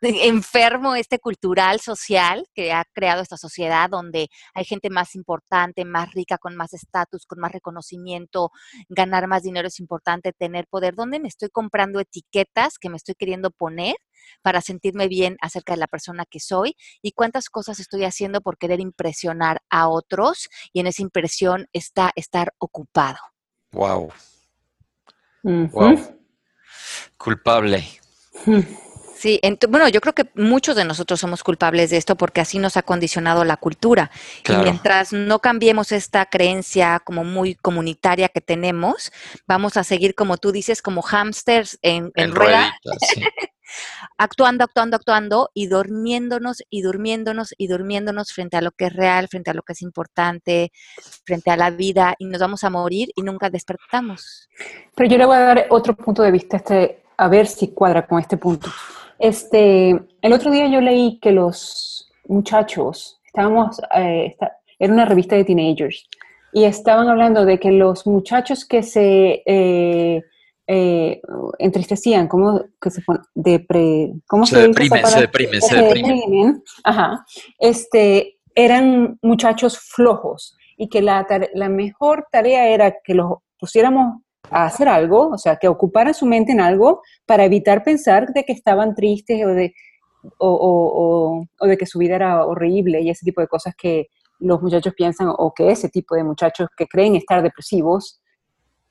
[0.00, 6.12] enfermo este cultural social que ha creado esta sociedad donde hay gente más importante, más
[6.12, 8.50] rica, con más estatus, con más reconocimiento,
[8.88, 13.14] ganar más dinero es importante, tener poder, ¿dónde me estoy comprando etiquetas que me estoy
[13.14, 13.96] queriendo poner
[14.42, 18.58] para sentirme bien acerca de la persona que soy y cuántas cosas estoy haciendo por
[18.58, 23.18] querer impresionar a otros y en esa impresión está estar ocupado.
[23.72, 24.12] Wow.
[25.42, 26.18] Wow.
[27.16, 27.84] Culpable.
[29.16, 32.76] Sí, bueno, yo creo que muchos de nosotros somos culpables de esto porque así nos
[32.76, 34.10] ha condicionado la cultura.
[34.46, 39.10] Y mientras no cambiemos esta creencia como muy comunitaria que tenemos,
[39.46, 42.78] vamos a seguir, como tú dices, como hámsters en, rueda,
[44.18, 49.28] actuando, actuando, actuando y durmiéndonos y durmiéndonos y durmiéndonos frente a lo que es real,
[49.28, 50.72] frente a lo que es importante,
[51.24, 54.50] frente a la vida y nos vamos a morir y nunca despertamos.
[54.94, 58.06] Pero yo le voy a dar otro punto de vista, este, a ver si cuadra
[58.06, 58.70] con este punto.
[59.18, 59.90] Este,
[60.22, 64.36] el otro día yo leí que los muchachos, estábamos, eh,
[64.78, 66.08] era una revista de teenagers,
[66.52, 70.22] y estaban hablando de que los muchachos que se eh,
[70.66, 71.20] eh,
[71.58, 73.02] entristecían, ¿cómo, que se,
[73.34, 76.62] depre, ¿cómo se, deprimen, se deprimen, se, deprimen.
[76.82, 77.24] Ajá,
[77.58, 84.64] este, eran muchachos flojos y que la, la mejor tarea era que los pusiéramos a
[84.64, 88.52] hacer algo, o sea, que ocuparan su mente en algo para evitar pensar de que
[88.52, 89.74] estaban tristes o de,
[90.38, 94.94] o, de que su vida era horrible y ese tipo de cosas que los muchachos
[94.94, 98.20] piensan o que ese tipo de muchachos que creen estar depresivos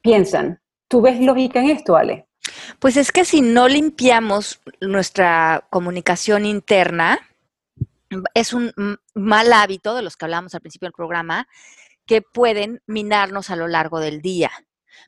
[0.01, 0.59] piensan.
[0.87, 2.27] ¿Tú ves lógica en esto, Ale?
[2.79, 7.19] Pues es que si no limpiamos nuestra comunicación interna,
[8.33, 8.71] es un
[9.13, 11.47] mal hábito de los que hablamos al principio del programa
[12.05, 14.51] que pueden minarnos a lo largo del día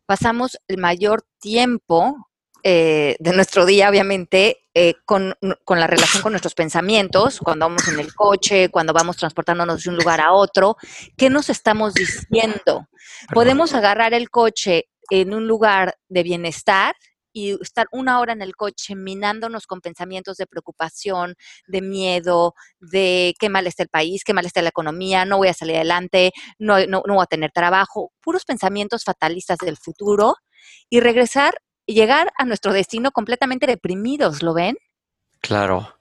[0.06, 2.28] pasamos el mayor tiempo
[2.64, 8.00] eh, de nuestro día, obviamente, eh, con, la relación con nuestros pensamientos, cuando vamos en
[8.00, 10.76] el coche, cuando vamos transportándonos de un lugar a otro,
[11.16, 12.88] ¿qué nos estamos diciendo?
[13.34, 16.96] Podemos agarrar el coche en un lugar de bienestar
[17.38, 21.36] y estar una hora en el coche minándonos con pensamientos de preocupación,
[21.68, 25.50] de miedo, de qué mal está el país, qué mal está la economía, no voy
[25.50, 30.36] a salir adelante, no, no, voy a tener trabajo, puros pensamientos fatalistas del futuro
[30.90, 34.76] y regresar llegar a nuestro destino completamente deprimidos, ¿lo ven?
[35.40, 35.97] Claro.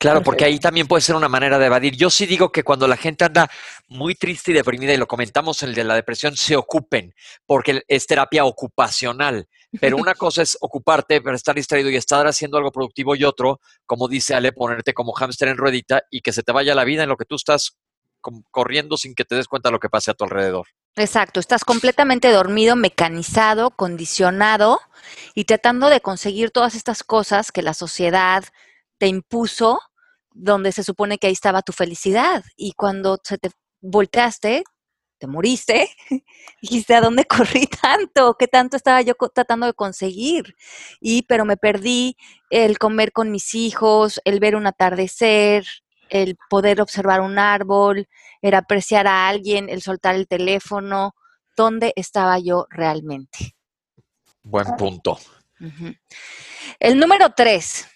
[0.00, 1.94] Claro, porque ahí también puede ser una manera de evadir.
[1.94, 3.50] Yo sí digo que cuando la gente anda
[3.86, 7.82] muy triste y deprimida, y lo comentamos en el de la depresión, se ocupen, porque
[7.86, 9.46] es terapia ocupacional.
[9.78, 13.60] Pero una cosa es ocuparte, pero estar distraído y estar haciendo algo productivo y otro,
[13.84, 17.02] como dice Ale, ponerte como hámster en ruedita y que se te vaya la vida
[17.02, 17.76] en lo que tú estás
[18.50, 20.66] corriendo sin que te des cuenta de lo que pase a tu alrededor.
[20.96, 24.80] Exacto, estás completamente dormido, mecanizado, condicionado
[25.34, 28.44] y tratando de conseguir todas estas cosas que la sociedad
[28.96, 29.80] te impuso
[30.32, 32.44] donde se supone que ahí estaba tu felicidad.
[32.56, 34.64] Y cuando se te volteaste,
[35.18, 35.88] te moriste,
[36.62, 38.36] dijiste, ¿a dónde corrí tanto?
[38.38, 40.56] ¿Qué tanto estaba yo tratando de conseguir?
[41.00, 42.16] Y, pero me perdí
[42.48, 45.64] el comer con mis hijos, el ver un atardecer,
[46.08, 48.08] el poder observar un árbol,
[48.42, 51.14] el apreciar a alguien, el soltar el teléfono.
[51.56, 53.54] ¿Dónde estaba yo realmente?
[54.42, 55.18] Buen punto.
[56.78, 57.86] El número tres.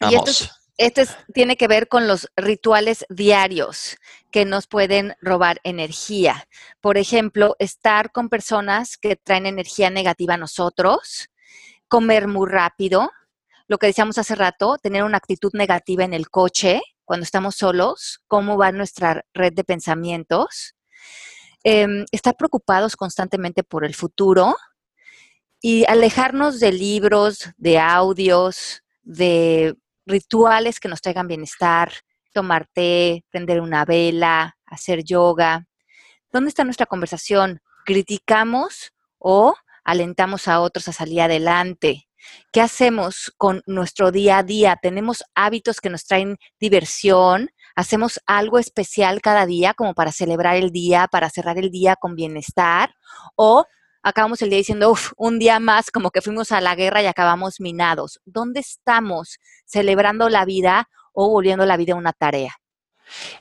[0.00, 0.57] Vamos.
[0.78, 3.96] Este tiene que ver con los rituales diarios
[4.30, 6.46] que nos pueden robar energía.
[6.80, 11.30] Por ejemplo, estar con personas que traen energía negativa a nosotros,
[11.88, 13.10] comer muy rápido,
[13.66, 18.20] lo que decíamos hace rato, tener una actitud negativa en el coche cuando estamos solos,
[18.28, 20.76] cómo va nuestra red de pensamientos,
[21.64, 24.54] em, estar preocupados constantemente por el futuro
[25.60, 29.74] y alejarnos de libros, de audios, de
[30.08, 31.92] rituales que nos traigan bienestar,
[32.32, 35.66] tomar té, prender una vela, hacer yoga.
[36.32, 37.60] ¿Dónde está nuestra conversación?
[37.84, 42.08] ¿Criticamos o alentamos a otros a salir adelante?
[42.52, 44.78] ¿Qué hacemos con nuestro día a día?
[44.80, 47.50] ¿Tenemos hábitos que nos traen diversión?
[47.76, 52.16] ¿Hacemos algo especial cada día como para celebrar el día, para cerrar el día con
[52.16, 52.94] bienestar?
[53.36, 53.64] ¿O
[54.02, 57.06] acabamos el día diciendo, uff, un día más como que fuimos a la guerra y
[57.06, 58.20] acabamos minados.
[58.24, 62.56] ¿Dónde estamos celebrando la vida o volviendo la vida una tarea?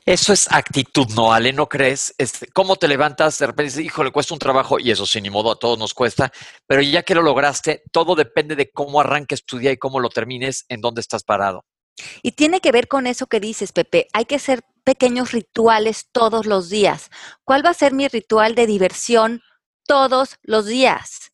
[0.05, 1.51] Eso es actitud, ¿no, Ale?
[1.51, 2.13] ¿No crees?
[2.17, 3.37] Este, ¿Cómo te levantas?
[3.37, 5.77] De repente dices, hijo, le cuesta un trabajo y eso sin ni modo a todos
[5.77, 6.31] nos cuesta,
[6.65, 10.09] pero ya que lo lograste, todo depende de cómo arranques tu día y cómo lo
[10.09, 11.65] termines, en dónde estás parado.
[12.21, 14.07] Y tiene que ver con eso que dices, Pepe.
[14.13, 17.09] Hay que hacer pequeños rituales todos los días.
[17.43, 19.41] ¿Cuál va a ser mi ritual de diversión
[19.88, 21.32] todos los días?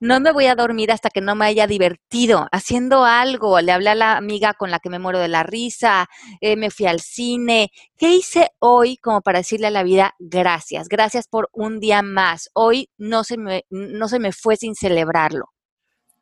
[0.00, 3.60] No me voy a dormir hasta que no me haya divertido haciendo algo.
[3.60, 6.08] Le hablé a la amiga con la que me muero de la risa,
[6.40, 7.70] eh, me fui al cine.
[7.96, 10.88] ¿Qué hice hoy como para decirle a la vida gracias?
[10.88, 12.50] Gracias por un día más.
[12.54, 15.55] Hoy no se me, no se me fue sin celebrarlo.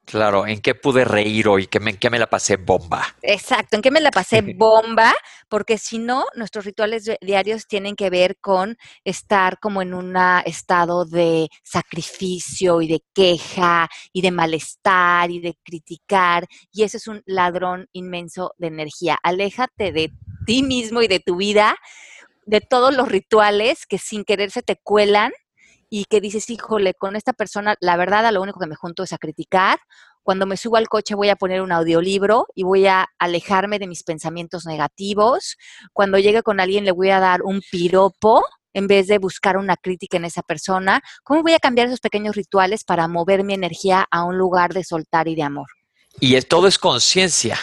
[0.04, 1.68] Claro, ¿en qué pude reír hoy?
[1.72, 3.16] ¿En qué me la pasé bomba?
[3.22, 5.14] Exacto, ¿en qué me la pasé bomba?
[5.48, 10.14] Porque si no, nuestros rituales diarios tienen que ver con estar como en un
[10.44, 16.46] estado de sacrificio y de queja y de malestar y de criticar.
[16.70, 19.18] Y ese es un ladrón inmenso de energía.
[19.22, 20.12] Aléjate de
[20.44, 21.76] ti mismo y de tu vida,
[22.44, 25.32] de todos los rituales que sin querer se te cuelan
[25.90, 29.02] y que dices, híjole, con esta persona, la verdad, a lo único que me junto
[29.02, 29.78] es a criticar.
[30.22, 33.86] Cuando me subo al coche voy a poner un audiolibro y voy a alejarme de
[33.86, 35.56] mis pensamientos negativos.
[35.92, 38.42] Cuando llegue con alguien le voy a dar un piropo
[38.72, 41.02] en vez de buscar una crítica en esa persona.
[41.22, 44.84] ¿Cómo voy a cambiar esos pequeños rituales para mover mi energía a un lugar de
[44.84, 45.68] soltar y de amor?
[46.20, 47.58] Y todo es conciencia.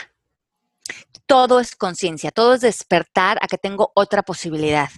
[1.25, 4.89] Todo es conciencia, todo es despertar a que tengo otra posibilidad.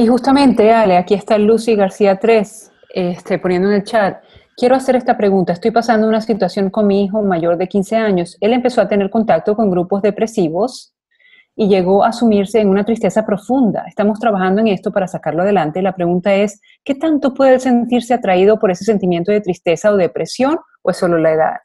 [0.00, 4.24] Y justamente, Ale, aquí está Lucy García 3, este, poniendo en el chat.
[4.56, 5.52] Quiero hacer esta pregunta.
[5.52, 8.38] Estoy pasando una situación con mi hijo mayor de 15 años.
[8.40, 10.94] Él empezó a tener contacto con grupos depresivos
[11.54, 13.84] y llegó a sumirse en una tristeza profunda.
[13.86, 15.82] Estamos trabajando en esto para sacarlo adelante.
[15.82, 20.56] La pregunta es, ¿qué tanto puede sentirse atraído por ese sentimiento de tristeza o depresión
[20.80, 21.56] o es solo la edad?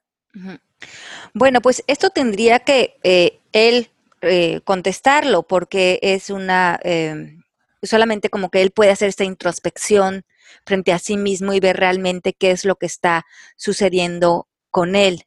[1.34, 3.88] Bueno, pues esto tendría que eh, él
[4.24, 6.78] eh, contestarlo porque es una...
[6.84, 7.38] Eh,
[7.86, 10.26] solamente como que él puede hacer esta introspección
[10.66, 15.26] frente a sí mismo y ver realmente qué es lo que está sucediendo con él.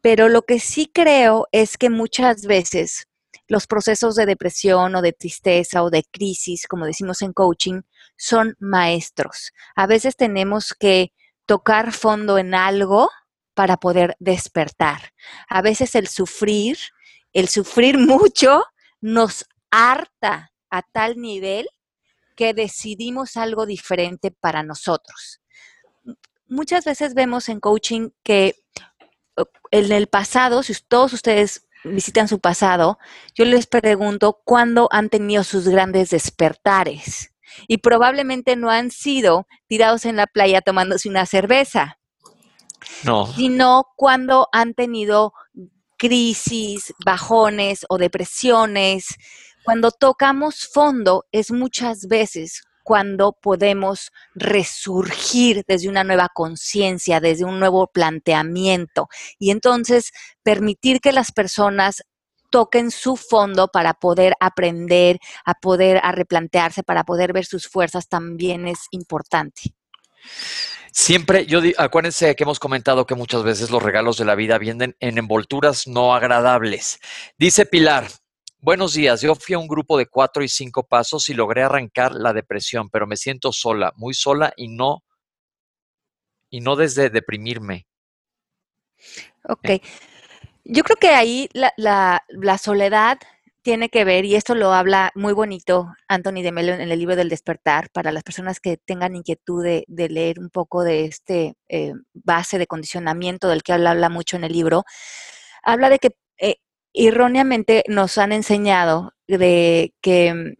[0.00, 3.08] Pero lo que sí creo es que muchas veces
[3.48, 7.82] los procesos de depresión o de tristeza o de crisis, como decimos en coaching,
[8.16, 9.52] son maestros.
[9.74, 11.12] A veces tenemos que
[11.46, 13.08] tocar fondo en algo
[13.54, 15.12] para poder despertar.
[15.48, 16.78] A veces el sufrir,
[17.32, 18.64] el sufrir mucho,
[19.00, 21.68] nos harta a tal nivel
[22.36, 25.40] que decidimos algo diferente para nosotros.
[26.48, 28.54] Muchas veces vemos en coaching que
[29.70, 32.98] en el pasado, si todos ustedes visitan su pasado,
[33.34, 37.32] yo les pregunto cuándo han tenido sus grandes despertares.
[37.68, 41.98] Y probablemente no han sido tirados en la playa tomándose una cerveza.
[43.04, 43.26] No.
[43.26, 45.32] Sino cuando han tenido
[45.96, 49.16] crisis, bajones o depresiones,
[49.66, 57.58] cuando tocamos fondo es muchas veces cuando podemos resurgir desde una nueva conciencia, desde un
[57.58, 59.08] nuevo planteamiento
[59.40, 60.12] y entonces
[60.44, 62.04] permitir que las personas
[62.52, 68.08] toquen su fondo para poder aprender, a poder a replantearse, para poder ver sus fuerzas
[68.08, 69.74] también es importante.
[70.92, 74.96] Siempre, yo acuérdense que hemos comentado que muchas veces los regalos de la vida vienen
[75.00, 77.00] en envolturas no agradables.
[77.36, 78.06] Dice Pilar,
[78.60, 82.12] Buenos días, yo fui a un grupo de cuatro y cinco pasos y logré arrancar
[82.12, 85.04] la depresión, pero me siento sola, muy sola y no,
[86.48, 87.86] y no desde deprimirme.
[89.44, 89.82] Ok.
[90.64, 93.18] Yo creo que ahí la, la, soledad
[93.62, 97.14] tiene que ver, y esto lo habla muy bonito Anthony de Melo en el libro
[97.14, 101.92] del despertar, para las personas que tengan inquietud de, leer un poco de este eh,
[102.14, 104.84] base de condicionamiento del que habla, habla mucho en el libro,
[105.62, 106.12] habla de que eh,
[106.96, 110.54] erróneamente nos han enseñado de que mm,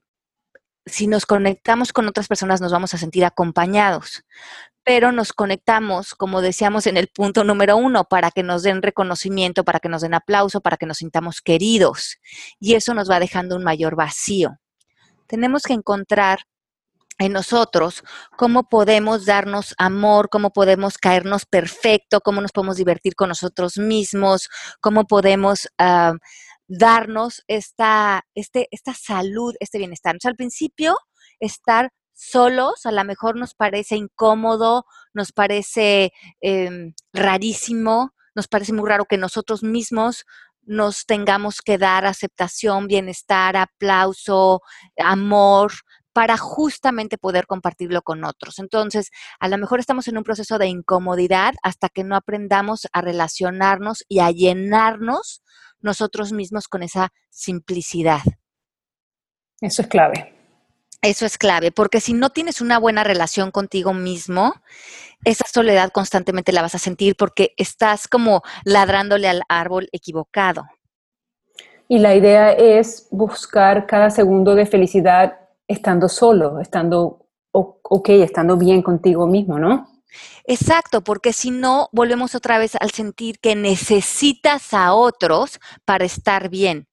[0.87, 4.25] si nos conectamos con otras personas nos vamos a sentir acompañados,
[4.85, 9.64] pero nos conectamos, como decíamos en el punto número uno, para que nos den reconocimiento,
[9.64, 12.18] para que nos den aplauso, para que nos sintamos queridos.
[12.61, 14.61] Y eso nos va dejando un mayor vacío.
[15.27, 16.40] Tenemos que encontrar
[17.18, 18.02] en nosotros,
[18.37, 24.48] cómo podemos darnos amor, cómo podemos caernos perfecto, cómo nos podemos divertir con nosotros mismos,
[24.81, 26.14] cómo podemos ah,
[26.68, 30.16] darnos esta, este, esta salud, este bienestar.
[30.24, 30.96] al principio,
[31.40, 38.88] estar solos a lo mejor nos parece incómodo, nos parece em, rarísimo, nos parece muy
[38.88, 40.24] raro que nosotros mismos
[40.62, 44.62] nos tengamos que dar aceptación, bienestar, aplauso,
[44.98, 45.72] amor,
[46.16, 48.59] para justamente poder compartirlo con otros.
[48.59, 53.02] Entonces, a lo mejor estamos en un proceso de incomodidad hasta que no aprendamos a
[53.02, 55.42] relacionarnos y a llenarnos
[55.79, 58.23] nosotros mismos con esa simplicidad.
[59.60, 60.33] Eso es clave.
[61.02, 64.54] Eso es clave, porque si no tienes una buena relación contigo mismo,
[65.27, 70.64] esa soledad constantemente la vas a sentir porque estás como ladrándole al árbol equivocado.
[71.88, 78.83] Y la idea es buscar cada segundo de felicidad estando solo, estando ok, estando bien
[78.83, 79.88] contigo mismo, ¿no?
[80.44, 86.48] Exacto, porque si no, volvemos otra vez al sentir que necesitas a otros para estar
[86.48, 86.87] bien.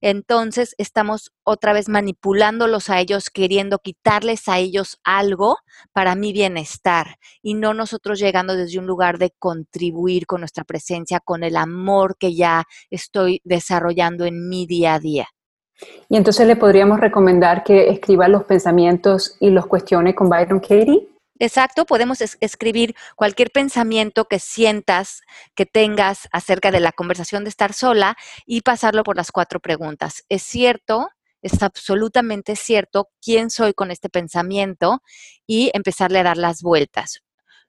[0.00, 5.58] Entonces estamos otra vez manipulándolos a ellos, queriendo quitarles a ellos algo
[5.92, 11.20] para mi bienestar y no nosotros llegando desde un lugar de contribuir con nuestra presencia,
[11.20, 15.28] con el amor que ya estoy desarrollando en mi día a día.
[16.08, 21.08] Y entonces le podríamos recomendar que escriba los pensamientos y los cuestione con Byron Katie.
[21.40, 25.22] Exacto, podemos escribir cualquier pensamiento que sientas,
[25.56, 28.16] que tengas acerca de la conversación de estar sola
[28.46, 30.24] y pasarlo por las cuatro preguntas.
[30.28, 31.08] ¿Es cierto?
[31.42, 35.02] ¿Es absolutamente cierto quién soy con este pensamiento?
[35.46, 37.22] Y empezarle a dar las vueltas.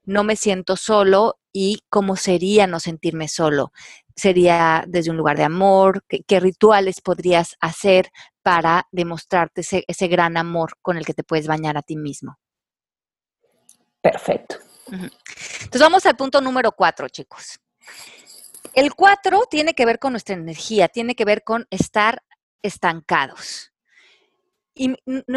[0.04, 3.72] No me siento solo y cómo sería no sentirme solo.
[4.16, 8.10] Sería desde un lugar de amor, qué, rituales podrías hacer
[8.42, 12.38] para demostrarte ese gran amor con el que te puedes bañar a ti mismo.
[14.02, 14.58] Perfecto.
[14.88, 17.60] Entonces vamos al punto número cuatro, chicos.
[18.74, 22.24] El cuatro tiene que ver con nuestra energía, tiene que ver con estar
[22.62, 23.74] estancados.
[24.74, 24.96] Y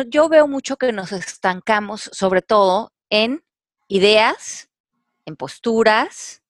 [0.08, 3.44] yo veo mucho que nos estancamos sobre todo en
[3.86, 4.68] ideas,
[5.24, 6.42] en posturas,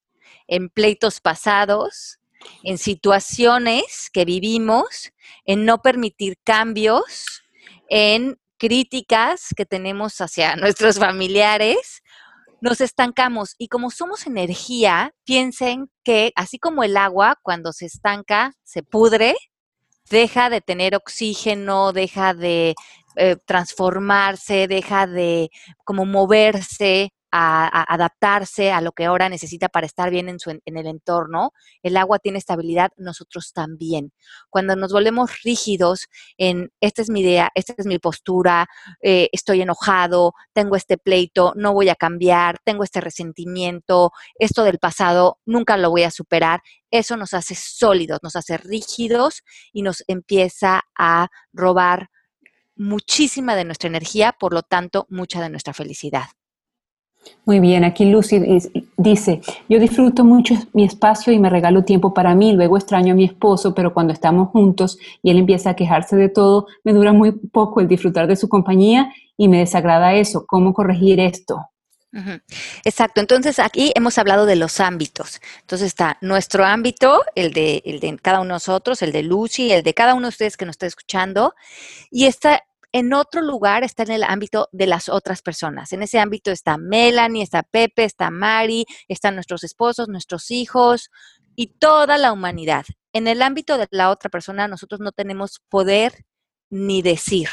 [0.47, 2.18] en pleitos pasados,
[2.63, 5.13] en situaciones que vivimos,
[5.45, 7.43] en no permitir cambios,
[7.89, 12.03] en críticas que tenemos hacia nuestros familiares
[12.61, 13.55] nos estancamos.
[13.59, 19.37] Y como somos energía, piensen que así como el agua cuando se estanca se pudre,
[20.11, 22.75] deja de tener oxígeno, deja de
[23.17, 25.51] eh, transformarse, deja de
[25.85, 30.77] como moverse, a, adaptarse a lo que ahora necesita para estar bien en, su, en
[30.77, 31.53] el entorno.
[31.83, 34.13] El agua tiene estabilidad, nosotros también.
[34.51, 36.07] Cuando nos volvemos rígidos
[36.37, 38.67] en, esta es mi idea, esta es mi postura,
[39.03, 44.79] eh, estoy enojado, tengo este pleito, no voy a cambiar, tengo este resentimiento, esto del
[44.79, 46.61] pasado nunca lo voy a superar,
[46.91, 52.09] eso nos hace sólidos, nos hace rígidos y nos empieza a robar
[52.77, 56.29] muchísima de nuestra energía, por lo tanto, mucha de nuestra felicidad.
[57.45, 58.41] Muy bien, aquí Lucy
[58.97, 63.17] dice, yo disfruto mucho mi espacio y me regalo tiempo para mí, luego extraño a
[63.17, 67.13] mi esposo, pero cuando estamos juntos y él empieza a quejarse de todo, me dura
[67.13, 70.45] muy poco el disfrutar de su compañía y me desagrada eso.
[70.47, 71.69] ¿Cómo corregir esto?
[72.85, 75.41] Exacto, entonces aquí hemos hablado de los ámbitos.
[75.61, 79.73] Entonces está nuestro ámbito, el de, el de cada uno de nosotros, el de Lucy,
[79.73, 81.55] el de cada uno de ustedes que nos está escuchando,
[82.11, 82.65] y está
[82.99, 85.93] en otro lugar está en el ámbito de las otras personas.
[85.93, 91.11] En ese ámbito está Melanie, está Pepe, está Mari, están nuestros esposos, nuestros hijos
[91.55, 92.87] y toda la humanidad.
[93.13, 96.25] En el ámbito de la otra persona nosotros no tenemos poder
[96.71, 97.49] ni decir.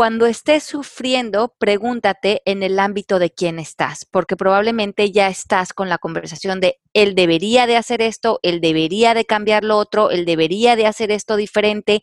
[0.00, 5.90] Cuando estés sufriendo, pregúntate en el ámbito de quién estás, porque probablemente ya estás con
[5.90, 10.24] la conversación de él debería de hacer esto, él debería de cambiar lo otro, él
[10.24, 12.00] debería de hacer esto diferente.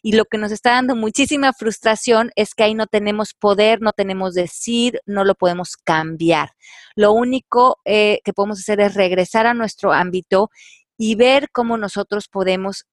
[0.00, 3.90] Y lo que nos está dando muchísima frustración es que ahí no tenemos poder, no
[3.92, 6.52] tenemos decir, no lo podemos cambiar.
[6.94, 10.52] Lo único eh, que podemos hacer es regresar a nuestro ámbito
[10.96, 12.86] y ver cómo nosotros podemos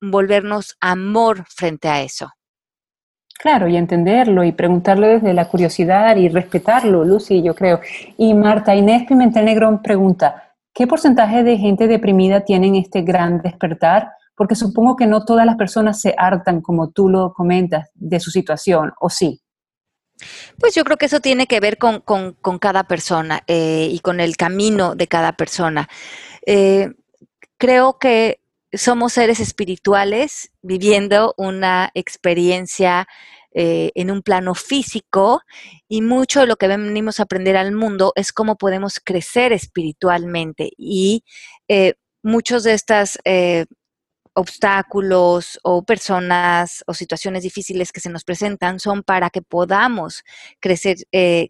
[0.00, 2.32] volvernos amor frente a eso.
[3.40, 7.80] Claro, y entenderlo y preguntarlo desde la curiosidad y respetarlo, Lucy, yo creo.
[8.18, 14.10] Y Marta Inés Pimentel Negrón pregunta, ¿qué porcentaje de gente deprimida tienen este gran despertar?
[14.36, 18.30] Porque supongo que no todas las personas se hartan, como tú lo comentas, de su
[18.30, 19.40] situación, ¿o sí?
[20.58, 22.02] Pues yo creo que eso tiene que ver con,
[22.60, 25.88] cada persona eh, y con el camino de cada persona.
[26.44, 26.90] Eh,
[27.56, 28.40] creo que
[28.72, 33.08] somos seres espirituales viviendo una experiencia
[33.52, 35.42] eh, en un plano físico
[35.88, 40.70] y mucho de lo que venimos a aprender al mundo es cómo podemos crecer espiritualmente
[40.76, 41.24] y
[41.66, 43.66] eh, muchos de estos eh,
[44.34, 50.22] obstáculos o personas o situaciones difíciles que se nos presentan son para que podamos
[50.60, 50.98] crecer,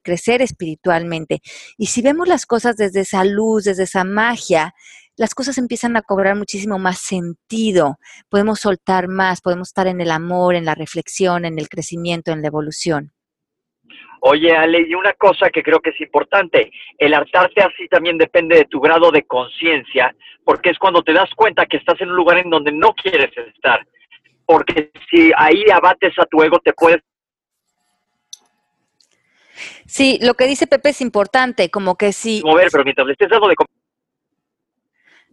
[0.03, 1.43] crecer espiritualmente.
[1.77, 4.75] Y si vemos las cosas desde esa luz, desde esa magia,
[5.17, 7.97] las cosas empiezan a cobrar muchísimo más sentido,
[8.29, 12.43] podemos soltar más, podemos estar en el amor, en la reflexión, en el crecimiento, en
[12.43, 13.13] la evolución.
[14.23, 18.57] Oye, Ale, y una cosa que creo que es importante, el hartarte así también depende
[18.57, 22.17] de tu grado de conciencia, porque es cuando te das cuenta que estás en un
[22.17, 23.87] lugar en donde no quieres estar,
[24.45, 27.01] porque si ahí abates a tu ego te puedes...
[29.87, 32.43] Sí, lo que dice Pepe es importante, como que si...
[32.45, 33.57] Mover, pero mientras le estés dando de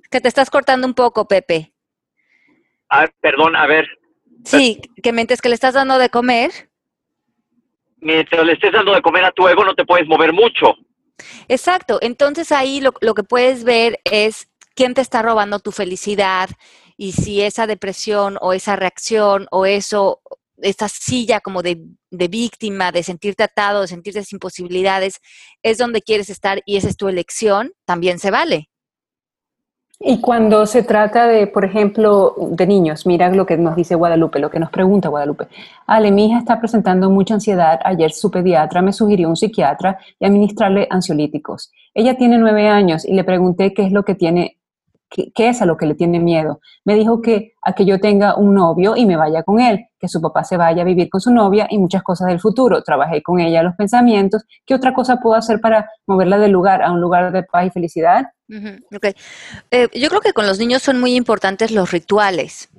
[0.09, 1.73] que te estás cortando un poco, Pepe.
[2.89, 3.87] Ah, perdón, a ver.
[4.45, 6.51] Sí, que mientras que le estás dando de comer.
[7.99, 10.75] Mientras le estés dando de comer a tu ego no te puedes mover mucho.
[11.47, 16.49] Exacto, entonces ahí lo, lo que puedes ver es quién te está robando tu felicidad
[16.95, 20.21] y si esa depresión o esa reacción o eso,
[20.57, 21.79] esta silla como de,
[22.11, 25.19] de, víctima, de sentirte atado, de sentirte sin posibilidades,
[25.63, 28.69] es donde quieres estar y esa es tu elección, también se vale.
[29.99, 34.37] Y cuando se trata de, por ejemplo, de niños, mira lo que nos dice Guadalupe,
[34.37, 35.47] lo que nos pregunta Guadalupe.
[35.87, 37.79] Ale, mi hija está presentando mucha ansiedad.
[37.83, 41.71] Ayer su pediatra me sugirió un psiquiatra y administrarle ansiolíticos.
[41.95, 44.56] Ella tiene nueve años y le pregunté qué es lo que tiene
[45.09, 46.59] qué, es a lo que le tiene miedo.
[46.85, 50.07] Me dijo que a que yo tenga un novio y me vaya con él, que
[50.07, 52.83] su papá se vaya a vivir con su novia y muchas cosas del futuro.
[52.83, 54.43] Trabajé con ella los pensamientos.
[54.65, 57.69] ¿Qué otra cosa puedo hacer para moverla del lugar a un lugar de paz y
[57.69, 58.25] felicidad?
[59.71, 62.69] Eh, yo creo que con los niños son muy importantes los rituales.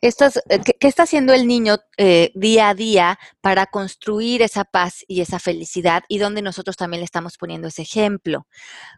[0.00, 5.04] Estas, eh, ¿qué, está haciendo el niño eh, día a día para construir esa paz
[5.08, 8.46] y esa felicidad y donde nosotros también le estamos poniendo ese ejemplo?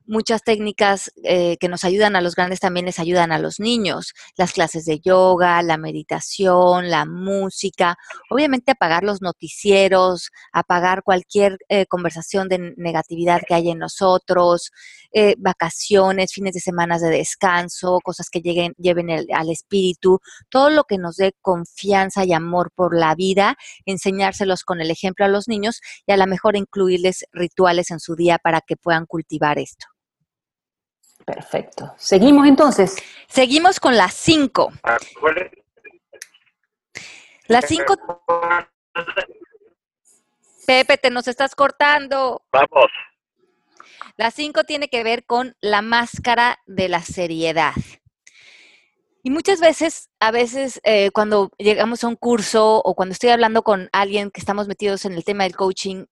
[0.06, 4.14] Muchas técnicas eh, que nos ayudan a los grandes también les ayudan a los niños.
[4.36, 7.96] Las clases de yoga, la meditación, la música,
[8.30, 14.70] obviamente apagar los noticieros, apagar cualquier conversación de negatividad que hay en nosotros,
[15.38, 20.98] vacaciones, fines de semana de descanso, cosas que lleguen, lleven al espíritu todo lo que
[20.98, 25.80] nos dé confianza y amor por la vida, enseñárselos con el ejemplo a los niños
[26.06, 29.86] y a lo mejor incluirles rituales en su día para que puedan cultivar esto.
[31.24, 31.92] Perfecto.
[31.98, 32.96] Seguimos entonces.
[33.28, 34.72] Seguimos con las cinco.
[37.46, 37.96] Las cinco.
[40.66, 42.42] Pepe, te nos estás cortando.
[42.52, 42.90] Vamos.
[44.16, 47.74] La cinco tiene que ver con la máscara de la seriedad.
[49.22, 53.62] Y muchas veces, a veces eh, cuando llegamos a un curso o cuando estoy hablando
[53.62, 56.04] con alguien que estamos metidos en el tema del coaching,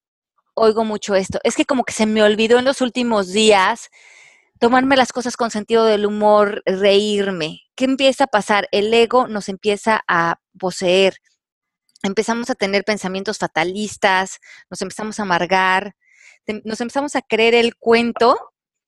[0.54, 1.38] oigo mucho esto.
[1.44, 3.90] Es que como que se me olvidó en los últimos días
[4.58, 7.60] tomarme las cosas con sentido del humor, reírme.
[7.74, 8.68] ¿Qué empieza a pasar?
[8.72, 11.18] El ego nos empieza a poseer.
[12.02, 14.38] Empezamos a tener pensamientos fatalistas,
[14.70, 15.94] nos empezamos a amargar,
[16.64, 18.38] nos empezamos a creer el cuento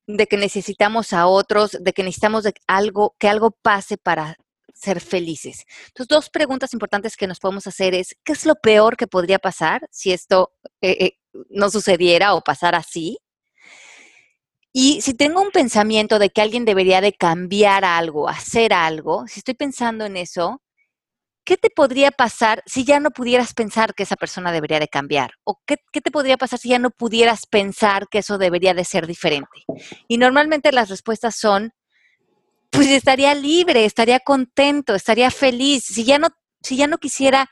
[0.09, 4.37] de que necesitamos a otros, de que necesitamos algo, que algo pase para
[4.75, 5.65] ser felices.
[5.89, 9.39] Entonces, dos preguntas importantes que nos podemos hacer es, ¿qué es lo peor que podría
[9.39, 11.13] pasar si esto eh, eh,
[11.51, 13.19] no sucediera o pasara así?
[14.73, 19.41] Y si tengo un pensamiento de que alguien debería de cambiar algo, hacer algo, si
[19.41, 20.63] estoy pensando en eso,
[21.49, 25.31] ¿qué te podría pasar si ya no pudieras pensar que esa persona debería de cambiar?
[25.45, 29.07] ¿O qué, te podría pasar si ya no pudieras pensar que eso debería de ser
[29.07, 29.65] diferente?
[30.09, 31.73] Y normalmente las respuestas son,
[32.69, 35.85] pues estaría libre, estaría contento, estaría feliz.
[35.85, 36.29] Si ya no,
[36.63, 37.49] si ya no quisiera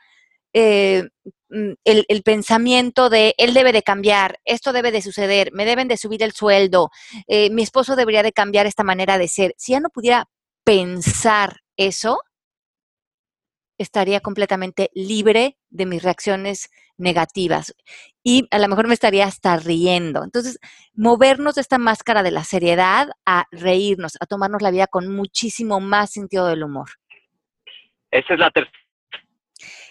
[0.53, 1.09] eh,
[1.49, 5.97] mm, el, pensamiento de él debe de cambiar, esto debe de suceder, me deben de
[5.97, 6.91] subir el sueldo,
[7.25, 9.55] eh, mi esposo debería de cambiar esta manera de ser.
[9.57, 10.29] Si ya no pudiera
[10.63, 12.19] pensar eso,
[13.77, 17.75] estaría completamente libre de mis reacciones negativas
[18.23, 20.23] y a lo mejor me estaría hasta riendo.
[20.23, 20.59] Entonces,
[20.93, 25.79] movernos de esta máscara de la seriedad a reírnos, a tomarnos la vida con muchísimo
[25.79, 26.89] más sentido del humor.
[28.11, 28.77] Esa es la tercera.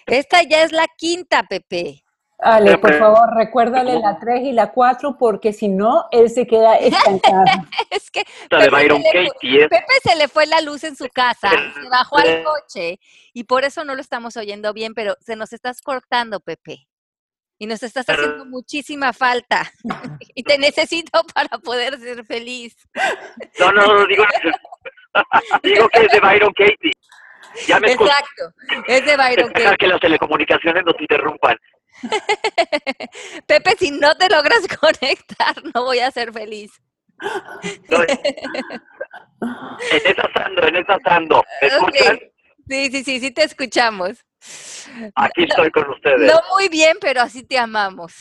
[0.05, 2.03] Esta ya es la quinta, Pepe.
[2.39, 6.75] Ale, por favor, recuérdale la 3 y la 4 porque si no, él se queda
[6.77, 7.45] estancado.
[7.89, 12.99] es que Pepe se, le fue la luz en su casa, se bajó al coche
[13.33, 16.87] y por eso no lo estamos oyendo bien, pero se nos estás cortando, Pepe.
[17.59, 19.63] Y nos estás haciendo muchísima falta.
[20.35, 22.75] y te necesito para poder ser feliz.
[23.59, 24.23] no, no, no, digo,
[25.63, 26.91] digo que es de Byron Katie.
[27.65, 28.53] Ya me Exacto,
[28.87, 29.77] es de Byron Katie.
[29.77, 31.57] que las telecomunicaciones nos interrumpan.
[33.47, 36.71] Pepe, si no te logras conectar, no voy a ser feliz.
[39.41, 41.43] en esa ando, en esa ando.
[41.61, 42.19] ¿Me escuchan?
[42.69, 44.23] Sí, sí, sí, sí te escuchamos.
[45.15, 46.31] Aquí estoy con ustedes.
[46.31, 48.13] No muy bien, pero así te amamos.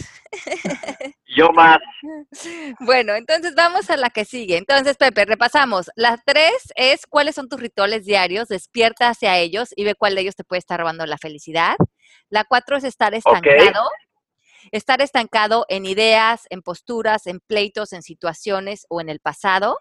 [1.36, 1.78] Yo más.
[2.80, 4.56] Bueno, entonces vamos a la que sigue.
[4.56, 5.90] Entonces, Pepe, repasamos.
[5.94, 10.22] La tres es cuáles son tus rituales diarios, despierta hacia ellos y ve cuál de
[10.22, 11.76] ellos te puede estar robando la felicidad.
[12.28, 13.88] La cuatro es estar estancado.
[14.72, 19.80] Estar estancado en ideas, en posturas, en pleitos, en situaciones o en el pasado.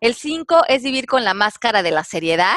[0.00, 2.56] El cinco es vivir con la máscara de la seriedad,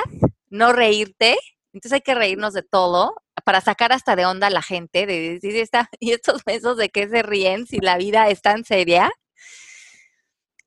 [0.50, 1.38] no reírte.
[1.74, 5.34] Entonces hay que reírnos de todo para sacar hasta de onda a la gente, de
[5.34, 9.12] decir, esta, y estos besos de qué se ríen si la vida es tan seria.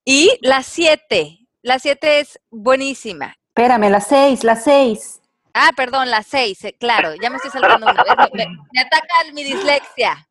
[0.05, 3.37] Y la siete, la siete es buenísima.
[3.55, 5.21] Espérame, las seis, las seis.
[5.55, 8.03] Ah, perdón, las seis, eh, claro, ya me estoy saltando una.
[8.33, 10.29] Me, me, me ataca mi dislexia.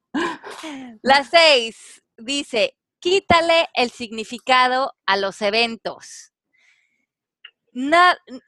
[1.03, 6.30] La seis dice, quítale el significado a los eventos.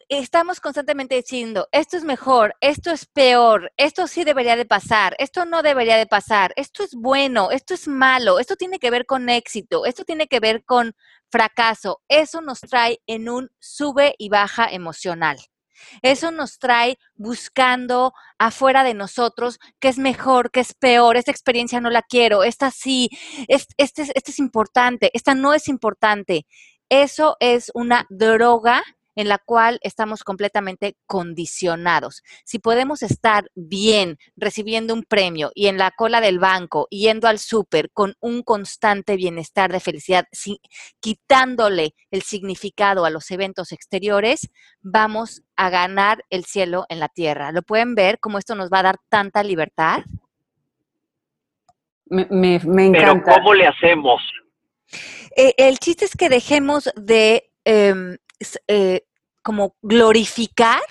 [0.09, 5.45] Estamos constantemente diciendo, esto es mejor, esto es peor, esto sí debería de pasar, esto
[5.45, 9.29] no debería de pasar, esto es bueno, esto es malo, esto tiene que ver con
[9.29, 10.93] éxito, esto tiene que ver con
[11.29, 12.01] fracaso.
[12.09, 15.37] Eso nos trae en un sube y baja emocional.
[16.01, 21.79] Eso nos trae buscando afuera de nosotros qué es mejor, qué es peor, esta experiencia
[21.81, 23.09] no la quiero, esta sí,
[23.47, 26.45] es- este, es- este es importante, esta no es importante.
[26.89, 28.83] Eso es una droga
[29.15, 32.23] en la cual estamos completamente condicionados.
[32.45, 37.39] Si podemos estar bien recibiendo un premio y en la cola del banco, yendo al
[37.39, 40.59] súper con un constante bienestar de felicidad, si-
[40.99, 44.49] quitándole el significado a los eventos exteriores,
[44.81, 47.51] vamos a ganar el cielo en la tierra.
[47.51, 50.03] ¿Lo pueden ver cómo esto nos va a dar tanta libertad?
[52.05, 53.35] Me, me- me Pero encanta.
[53.35, 54.21] ¿cómo le hacemos?
[55.35, 58.17] Eh, el chiste es que dejemos de em,
[58.67, 59.05] eh,
[59.41, 60.81] como glorificar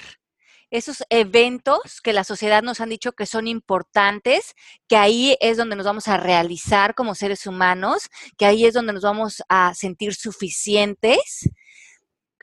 [0.72, 4.55] esos eventos que la sociedad nos han dicho que son importantes,
[4.88, 8.94] que ahí es donde nos vamos a realizar como seres humanos, que ahí es donde
[8.94, 11.50] nos vamos a sentir suficientes.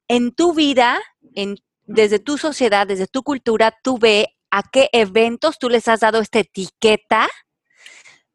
[0.07, 0.99] En tu vida,
[1.33, 1.55] en,
[1.85, 6.19] desde tu sociedad, desde tu cultura, tú ve a qué eventos tú les has dado
[6.19, 7.27] esta etiqueta,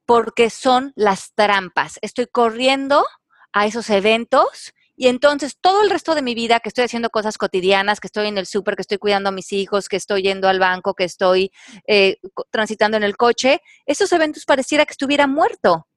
[0.07, 1.99] porque son las trampas.
[2.03, 3.07] Estoy corriendo
[3.53, 7.37] a esos eventos y entonces todo el resto de mi vida que estoy haciendo cosas
[7.37, 10.49] cotidianas, que estoy en el súper, que estoy cuidando a mis hijos, que estoy yendo
[10.49, 11.51] al banco, que estoy
[11.87, 12.19] eh,
[12.51, 15.89] transitando en el coche, esos eventos pareciera que estuviera muerto.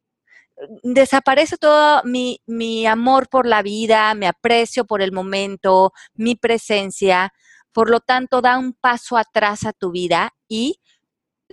[0.82, 7.32] Desaparece todo mi, mi amor por la vida, mi aprecio por el momento, mi presencia.
[7.72, 10.80] Por lo tanto, da un paso atrás a tu vida y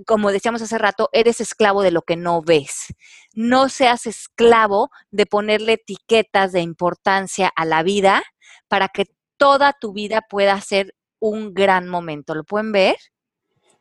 [0.07, 2.87] como decíamos hace rato, eres esclavo de lo que no ves.
[3.35, 8.23] No seas esclavo de ponerle etiquetas de importancia a la vida
[8.69, 9.07] para que
[9.37, 12.35] toda tu vida pueda ser un gran momento.
[12.35, 12.97] ¿Lo pueden ver?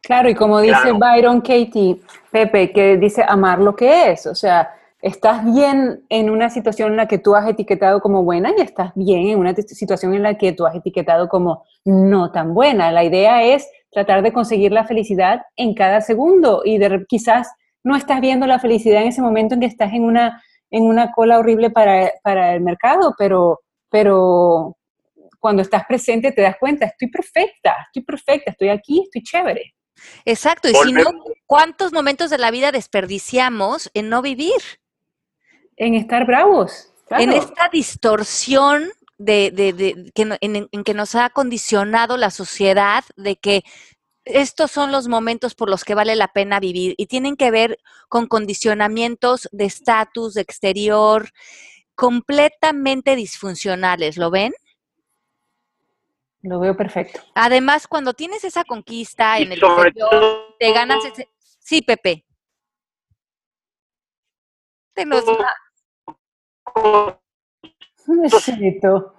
[0.02, 1.00] Claro, y como dice Claro.
[1.00, 2.02] Byron Katie,
[2.32, 6.98] Pepe, que dice amar lo que es, o sea, estás bien en una situación en
[6.98, 10.38] la que tú has etiquetado como buena y estás bien en una situación en la
[10.38, 12.92] que tú has etiquetado como no tan buena.
[12.92, 17.50] La idea es tratar de conseguir la felicidad en cada segundo y de, quizás
[17.84, 21.12] no estás viendo la felicidad en ese momento en que estás en una, en una
[21.12, 24.78] cola horrible para, para el mercado, pero, pero
[25.40, 29.76] cuando estás presente te das cuenta, estoy perfecta, estoy perfecta, estoy aquí, estoy chévere.
[30.26, 30.70] Exacto.
[30.70, 31.04] Y si no.
[31.46, 34.62] ¿cuántos momentos de la vida desperdiciamos en no vivir?
[35.76, 36.94] En estar bravos.
[37.08, 37.24] claro.
[37.24, 43.36] En esta distorsión de, de- de- que, en que nos ha condicionado la sociedad de
[43.36, 43.64] que
[44.26, 47.78] estos son los momentos por los que vale la pena vivir y tienen que ver
[48.10, 51.30] con condicionamientos de estatus, de exterior,
[51.96, 54.54] completamente disfuncionales, ¿lo ven?
[56.42, 57.22] Lo veo perfecto.
[57.36, 61.30] Además, cuando tienes esa conquista Y en el sobre exterior, todo, te ganas ese...
[61.60, 62.26] Sí, Pepe.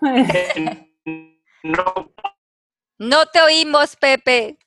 [1.65, 2.13] No
[2.99, 4.59] No te oímos, Pepe.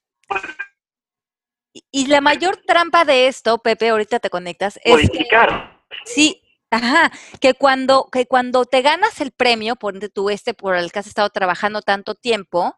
[1.91, 5.83] Y- la mayor trampa de esto, Pepe, ahorita te conectas, es que modificar.
[6.05, 10.91] sí, ajá, que cuando, que cuando te ganas el premio, ponte tú este por el
[10.91, 12.75] que has estado trabajando tanto tiempo,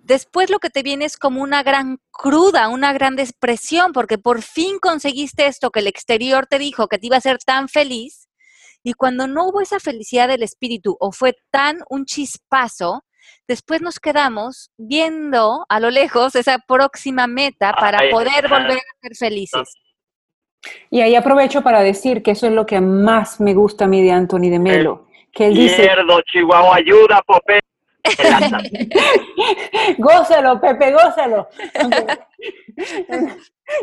[0.00, 4.42] después lo que te viene es como una gran cruda, una gran depresión, porque por
[4.42, 8.28] fin conseguiste esto que el exterior te dijo que te iba a hacer tan feliz,
[8.84, 13.04] y cuando no hubo esa felicidad del espíritu o fue tan un chispazo,
[13.46, 19.16] después nos quedamos viendo a lo lejos esa próxima meta para poder volver a ser
[19.16, 19.74] felices.
[20.90, 24.02] Y ahí aprovecho para decir que eso es lo que más me gusta a mí
[24.02, 27.60] de Anthony de Melo, que él dice, Izquierdo, Chihuahua, ayuda, Popé.
[29.98, 31.48] gózalo, Pepe, gózalo.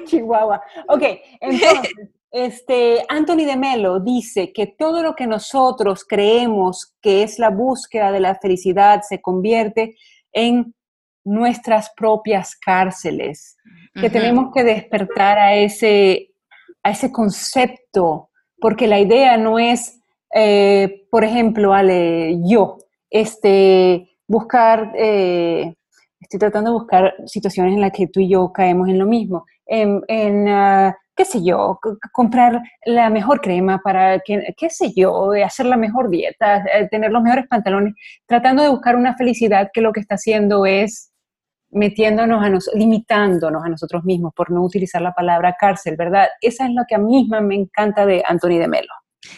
[0.05, 0.61] Chihuahua.
[0.87, 1.03] Ok,
[1.41, 1.93] entonces,
[2.36, 8.11] este, Anthony de Melo dice que todo lo que nosotros creemos que es la búsqueda
[8.11, 9.95] de la felicidad se convierte
[10.33, 10.75] en
[11.23, 13.55] nuestras propias cárceles.
[13.93, 16.31] que tenemos que despertar a ese,
[16.83, 18.29] a ese concepto,
[18.59, 20.01] porque la idea no es,
[20.33, 22.79] eh, por ejemplo, Ale, yo,
[23.09, 25.73] este, buscar, eh,
[26.19, 29.45] estoy tratando de buscar situaciones en las que tú y yo caemos en lo mismo.
[29.66, 31.80] En, en, ah, qué sé yo,
[32.11, 37.11] comprar la mejor crema para, que, qué sé yo, hacer la mejor dieta, eh, tener
[37.11, 37.93] los mejores pantalones,
[38.26, 41.11] tratando de buscar una felicidad que lo que está haciendo es
[41.72, 46.28] metiéndonos a nos, limitándonos a nosotros mismos, por no utilizar la palabra cárcel, ¿verdad?
[46.41, 48.93] Esa es lo que a mí misma me encanta de Anthony de Melo.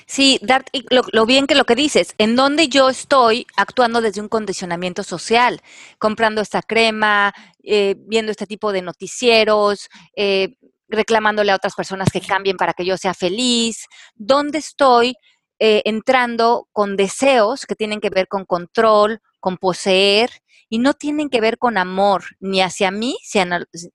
[0.06, 4.02] Sí, dar, y lo, lo bien que lo que dices, en donde yo estoy actuando
[4.02, 5.62] desde un condicionamiento social,
[6.00, 7.34] comprando esta crema,
[7.64, 10.56] eh, viendo este tipo de noticieros, eh,
[10.88, 15.16] reclamándole a otras personas que cambien para que yo sea feliz, ¿dónde estoy
[15.60, 20.30] eh, entrando con deseos que tienen que ver con control, con poseer,
[20.68, 23.16] y no tienen que ver con amor, ni hacia mí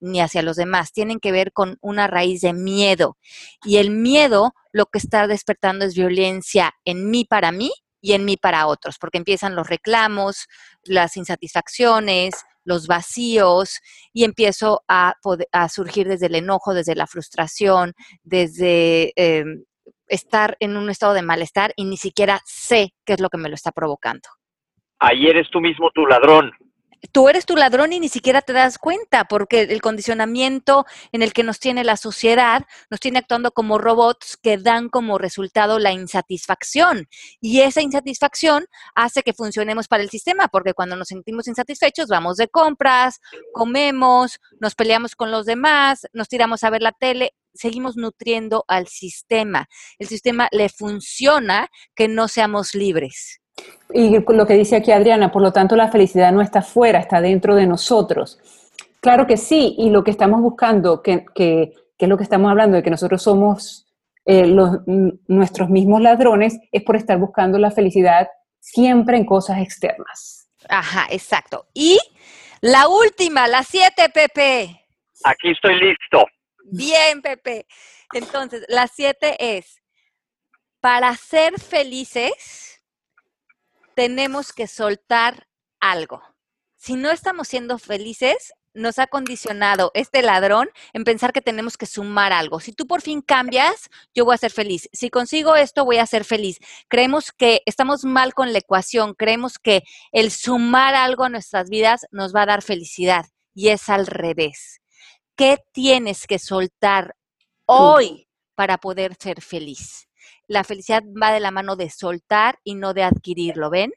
[0.01, 3.19] ni hacia los demás, tienen que ver con una raíz de miedo.
[3.63, 8.25] Y el miedo lo que está despertando es violencia en mí para mí y en
[8.25, 10.47] mí para otros, porque empiezan los reclamos,
[10.85, 12.33] las insatisfacciones,
[12.65, 13.79] los vacíos,
[14.15, 15.13] y empiezo a
[15.69, 17.93] surgir desde el enojo, desde la frustración,
[18.23, 19.45] desde eh,
[20.09, 23.51] estar en un estado de malestar y ni siquiera sé qué es lo que me
[23.51, 24.31] lo está provocando.
[25.05, 26.53] Ahí eres tú mismo tu ladrón.
[27.11, 31.33] tú eres tu ladrón y ni siquiera te das cuenta, porque el condicionamiento en el
[31.33, 35.91] que nos tiene la sociedad nos tiene actuando como robots que dan como resultado la
[35.91, 37.09] insatisfacción.
[37.41, 42.37] Y esa insatisfacción hace que funcionemos para el sistema, porque cuando nos sentimos insatisfechos vamos
[42.37, 43.19] de compras,
[43.53, 47.33] comemos, nos peleamos con los demás, nos tiramos a ver la tele.
[47.55, 49.67] Seguimos nutriendo al sistema.
[49.99, 53.42] El sistema le funciona que no seamos libres.
[53.95, 57.21] Y lo que dice aquí Adriana, por lo tanto la felicidad no está fuera, está
[57.21, 58.39] dentro de nosotros.
[59.01, 62.51] Claro que sí, y lo que estamos buscando, que, que, que es lo que estamos
[62.51, 63.87] hablando, de que nosotros somos
[64.25, 64.79] eh, los,
[65.27, 68.29] nuestros mismos ladrones, es por estar buscando la felicidad
[68.61, 70.49] siempre en cosas externas.
[70.69, 71.67] Ajá, exacto.
[71.75, 71.99] Y
[72.61, 74.87] la última, la siete, Pepe.
[75.25, 76.25] Aquí estoy listo.
[76.65, 77.67] Bien, Pepe.
[78.15, 79.83] Entonces, la siete es,
[80.81, 82.72] para ser felices,
[83.95, 85.49] tenemos que soltar
[85.81, 86.23] algo.
[86.77, 91.87] Si no estamos siendo felices, nos ha condicionado este ladrón en pensar que tenemos que
[91.87, 92.61] sumar algo.
[92.61, 94.89] Si tú por fin cambias, yo voy a ser feliz.
[94.93, 96.59] Si consigo esto, voy a ser feliz.
[96.89, 99.15] Creemos que estamos mal con la ecuación.
[99.15, 103.27] Creemos que el sumar algo a nuestras vidas nos va a dar felicidad.
[103.55, 104.81] Y es al revés.
[105.37, 107.15] ¿Qué tienes que soltar
[107.67, 110.09] hoy para poder ser feliz?
[110.53, 113.91] La felicidad va de la mano de soltar y no de adquirirlo, ¿ven?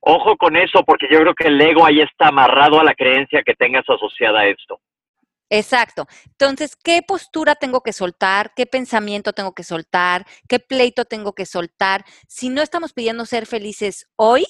[0.00, 3.42] Ojo con eso, porque yo creo que el ego ahí está amarrado a la creencia
[3.42, 4.78] que tengas asociada a esto.
[5.48, 6.06] Exacto.
[6.26, 8.52] Entonces, ¿qué postura tengo que soltar?
[8.54, 10.26] ¿Qué pensamiento tengo que soltar?
[10.50, 12.04] ¿Qué pleito tengo que soltar?
[12.28, 14.44] Si no estamos pidiendo ser felices hoy,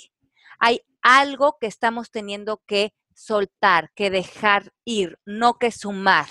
[0.58, 6.26] hay algo que estamos teniendo que soltar, que dejar ir, no que sumar.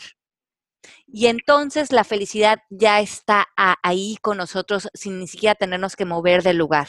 [1.08, 6.06] Y entonces la felicidad ya está a- ahí con nosotros sin ni siquiera tenernos que
[6.06, 6.88] mover del lugar.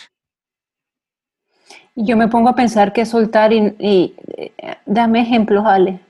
[1.96, 4.52] Yo me pongo a pensar que soltar y, y, eh,
[4.86, 6.00] dame ejemplos, Ale.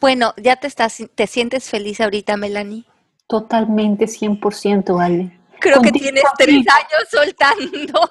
[0.00, 2.84] Bueno, ¿ya te estás, te sientes feliz ahorita, Melanie?
[3.26, 5.38] Totalmente 100%, Ale.
[5.60, 8.10] Creo que tienes tres años soltando.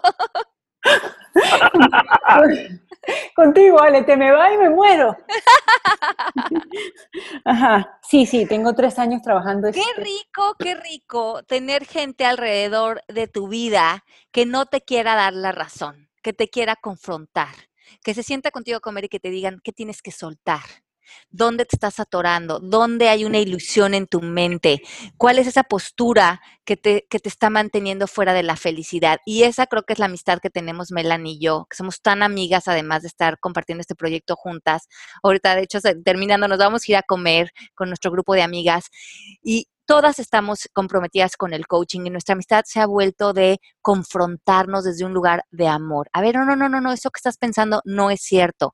[3.36, 5.16] Contigo, Ale, te me va y me muero.
[7.46, 9.72] Ajá, sí, sí, tengo tres años trabajando.
[9.72, 15.16] Qué este- rico, qué rico tener gente alrededor de tu vida que no te quiera
[15.16, 17.54] dar la razón, que te quiera confrontar,
[18.04, 20.62] que se sienta contigo a comer y que te digan qué tienes que soltar.
[21.30, 22.60] ¿Dónde te estás atorando?
[22.60, 24.82] ¿Dónde hay una ilusión en tu mente?
[25.18, 29.20] ¿Cuál es esa postura que te, que te está manteniendo fuera de la felicidad?
[29.26, 32.24] Y esa creo que es la amistad que tenemos Melanie y yo, que somos tan
[32.24, 34.88] amigas además de estar compartiendo este proyecto juntas.
[35.24, 38.86] Ahorita, de hecho, terminando, nos vamos a ir a comer con nuestro grupo de amigas
[39.44, 44.84] y todas estamos comprometidas con el coaching y nuestra amistad se ha vuelto de confrontarnos
[44.84, 46.10] desde un lugar de amor.
[46.12, 48.74] A ver, no, no, no, no, no, eso que estás pensando no es cierto.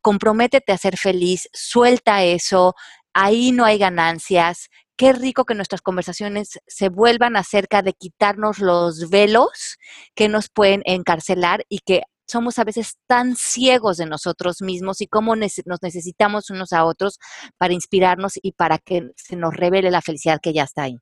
[0.00, 2.74] Comprométete a ser feliz, suelta eso,
[3.14, 4.68] ahí no hay ganancias.
[4.96, 9.78] Qué rico que nuestras conversaciones se vuelvan acerca de quitarnos los velos
[10.14, 15.06] que nos pueden encarcelar y que somos a veces tan ciegos de nosotros mismos y
[15.06, 17.18] cómo nos necesitamos unos a otros
[17.58, 20.98] para inspirarnos y para que se nos revele la felicidad que ya está ahí.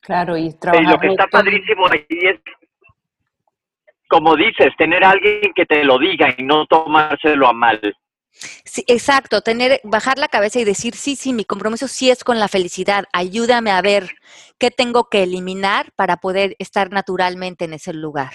[0.00, 0.92] Claro, y Y trabajar.
[0.92, 2.40] lo que está padrísimo ahí es,
[4.10, 7.80] como dices, tener a alguien que te lo diga y no tomárselo a mal.
[8.32, 12.40] Sí, exacto, tener, bajar la cabeza y decir, sí, sí, mi compromiso sí es con
[12.40, 14.10] la felicidad, ayúdame a ver
[14.58, 18.32] qué tengo que eliminar para poder estar naturalmente en ese lugar.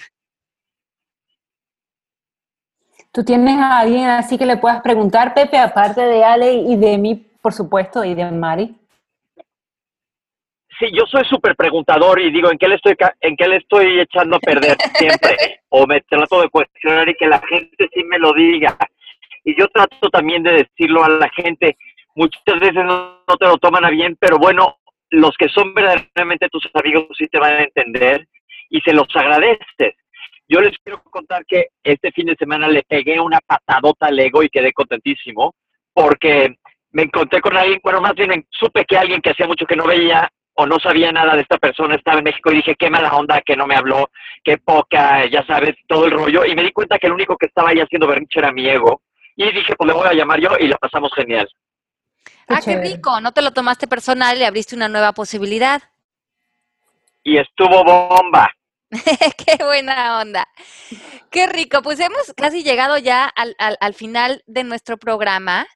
[3.12, 6.96] ¿Tú tienes a alguien así que le puedas preguntar, Pepe, aparte de Ale y de
[6.98, 8.74] mí, por supuesto, y de Mari.
[10.78, 14.00] Sí, yo soy súper preguntador y digo, ¿en qué le estoy en qué le estoy
[14.00, 15.60] echando a perder siempre?
[15.70, 18.76] o me trato de cuestionar y que la gente sí me lo diga.
[19.44, 21.76] Y yo trato también de decirlo a la gente.
[22.14, 24.78] Muchas veces no, no te lo toman a bien, pero bueno,
[25.10, 28.26] los que son verdaderamente tus amigos sí te van a entender
[28.68, 29.94] y se los agradeces.
[30.48, 34.42] Yo les quiero contar que este fin de semana le pegué una patadota al ego
[34.42, 35.54] y quedé contentísimo
[35.92, 36.56] porque
[36.90, 39.86] me encontré con alguien, bueno, más bien supe que alguien que hacía mucho que no
[39.86, 43.14] veía o no sabía nada de esta persona estaba en México y dije, qué mala
[43.14, 44.10] onda que no me habló,
[44.42, 46.44] qué poca, ya sabes, todo el rollo.
[46.44, 49.02] Y me di cuenta que el único que estaba ahí haciendo berrinche era mi ego.
[49.36, 51.48] Y dije, pues le voy a llamar yo y la pasamos genial.
[52.48, 55.82] ah, qué rico, no te lo tomaste personal y abriste una nueva posibilidad.
[57.22, 58.50] Y estuvo bomba.
[59.36, 60.46] Qué buena onda.
[61.30, 61.82] Qué rico.
[61.82, 65.66] Pues hemos casi llegado ya al, final de nuestro programa.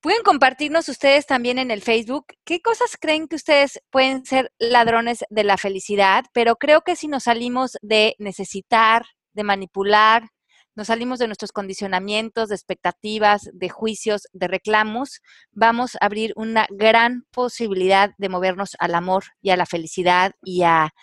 [0.00, 5.24] Pueden compartirnos ustedes también en el Facebook qué cosas creen que ustedes pueden ser ladrones
[5.28, 10.30] de la felicidad, pero creo que si nos salimos de necesitar, de manipular,
[10.76, 15.20] nos salimos de nuestros condicionamientos, de expectativas, de juicios, de reclamos,
[15.50, 20.62] vamos a abrir una gran posibilidad de movernos al amor y a la felicidad y
[20.62, 20.94] a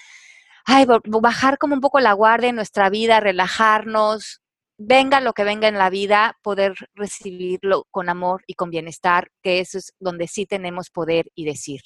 [0.66, 4.42] ay, bajar como un poco la guardia en nuestra vida, relajarnos,
[4.78, 9.60] venga lo que venga en la vida, poder recibirlo con amor y con bienestar, que
[9.60, 11.82] eso es donde sí tenemos poder y decir.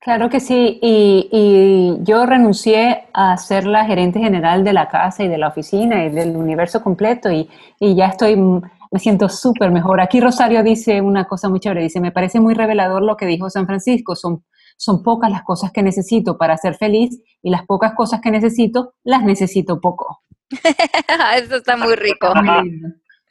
[0.00, 5.28] Claro que sí, y, yo renuncié a ser la gerente general de la casa y
[5.28, 10.00] de la oficina y del universo completo y, y ya estoy, me siento súper mejor.
[10.00, 13.50] Aquí Rosario dice una cosa muy chévere, dice, me parece muy revelador lo que dijo
[13.50, 14.42] San Francisco, son
[14.80, 18.94] son pocas las cosas que necesito para ser feliz y las pocas cosas que necesito
[19.04, 20.22] las necesito poco.
[21.36, 22.32] Eso está muy rico.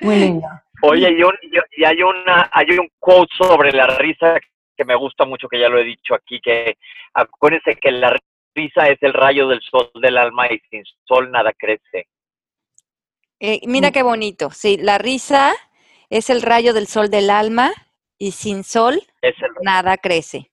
[0.02, 0.48] Muy lindo.
[0.84, 4.38] Oye, y, hay, una, hay un quote sobre la risa
[4.78, 6.78] que me gusta mucho, que ya lo he dicho aquí, que
[7.16, 8.16] acuérdense que la
[8.56, 12.08] risa es el rayo del sol del alma y sin sol nada crece.
[13.40, 14.52] Eh, mira qué bonito.
[14.52, 15.54] Sí, la risa
[16.12, 17.72] es el rayo del sol del alma
[18.20, 19.02] y sin sol
[19.64, 20.52] nada crece.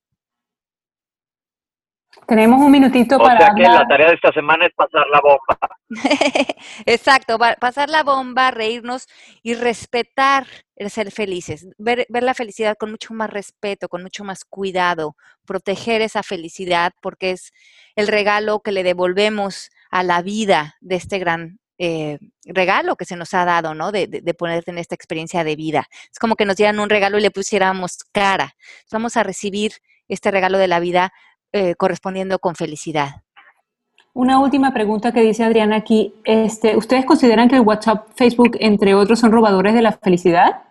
[2.27, 3.39] Tenemos un minutito o para.
[3.39, 5.59] Sea que la tarea de esta semana es pasar la bomba.
[6.87, 9.07] Exacto, pasar la bomba, reírnos
[9.43, 10.47] y respetar
[10.77, 11.69] el ser felices.
[11.79, 16.93] Ver, ver la felicidad con mucho más respeto, con mucho más cuidado, proteger esa felicidad
[17.01, 17.53] porque es
[17.95, 23.17] el regalo que le devolvemos a la vida de este gran eh, regalo que se
[23.17, 23.93] nos ha dado, ¿no?
[23.93, 25.87] De, de, ponerte en esta experiencia de vida.
[26.11, 28.57] Es como que nos dieran un regalo y le pusiéramos cara.
[28.91, 29.73] Vamos a recibir
[30.09, 31.13] este regalo de la vida
[31.57, 33.23] eh, correspondiendo con felicidad.
[34.13, 36.15] Una última pregunta que dice Adriana aquí.
[36.25, 40.63] Este, ¿Ustedes consideran que el WhatsApp, Facebook, entre otros, son robadores de la felicidad?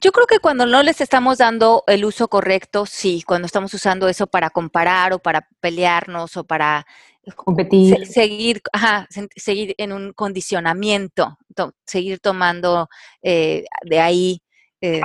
[0.00, 4.08] Yo creo que cuando no les estamos dando el uso correcto, sí, cuando estamos usando
[4.08, 6.86] eso para comparar o para pelearnos o para
[7.34, 8.60] competir, seguir,
[9.36, 11.38] seguir en un condicionamiento,
[11.84, 12.88] seguir tomando
[13.22, 14.42] eh, de ahí
[14.80, 15.00] eh,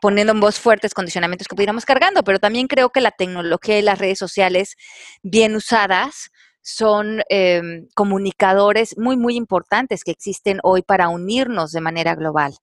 [0.00, 3.82] poniendo en voz fuertes condicionamientos que pudiéramos cargando, pero también creo que la tecnología y
[3.82, 4.76] las redes sociales
[5.22, 6.30] bien usadas
[6.62, 12.54] son em, comunicadores muy, muy importantes que existen hoy para unirnos de manera global.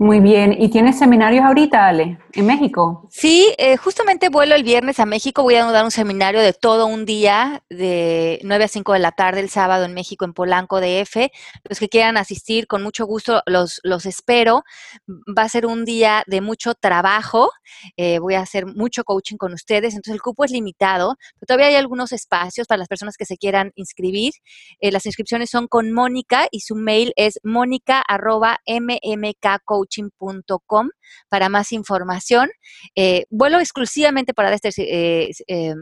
[0.00, 0.56] Muy bien.
[0.58, 3.06] ¿Y tienes seminarios ahorita, Ale, en México?
[3.10, 5.42] Sí, eh, justamente vuelo el viernes a México.
[5.42, 9.12] Voy a dar un seminario de todo un día, de 9 a 5 de la
[9.12, 11.28] tarde el sábado en México, en Polanco DF.
[11.68, 14.64] Los que quieran asistir, con mucho gusto los, los espero.
[15.06, 17.50] Va a ser un día de mucho trabajo.
[17.98, 19.92] Eh, voy a hacer mucho coaching con ustedes.
[19.92, 23.36] Entonces, el cupo es limitado, pero todavía hay algunos espacios para las personas que se
[23.36, 24.32] quieran inscribir.
[24.80, 30.90] Eh, las inscripciones son con Mónica y su mail es mónica.mmkcoach coaching.com
[31.28, 32.50] para más información.
[32.94, 35.74] Eh, vuelo exclusivamente para este, eh, eh,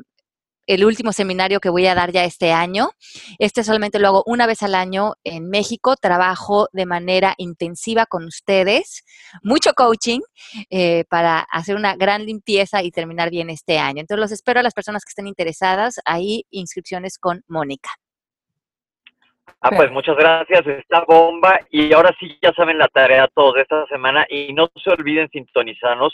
[0.67, 2.91] el último seminario que voy a dar ya este año.
[3.39, 5.97] Este solamente lo hago una vez al año en México.
[5.97, 9.03] Trabajo de manera intensiva con ustedes,
[9.43, 10.21] mucho coaching
[11.09, 14.01] para hacer una gran limpieza y terminar bien este año.
[14.01, 16.01] Entonces los espero a las personas que estén interesadas.
[16.05, 17.91] Ahí inscripciones con Mónica.
[19.61, 21.59] Ah, pues muchas gracias, esta bomba.
[21.71, 24.27] Y ahora sí, ya saben la tarea todos de esta semana.
[24.29, 26.13] Y no se olviden sintonizarnos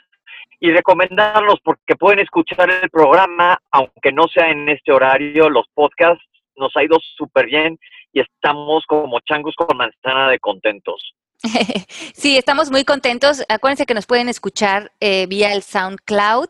[0.60, 6.24] y recomendarnos porque pueden escuchar el programa, aunque no sea en este horario, los podcasts.
[6.56, 7.78] Nos ha ido súper bien
[8.12, 11.14] y estamos como changos con manzana de contentos.
[12.14, 13.44] Sí, estamos muy contentos.
[13.48, 16.48] Acuérdense que nos pueden escuchar eh, vía el SoundCloud,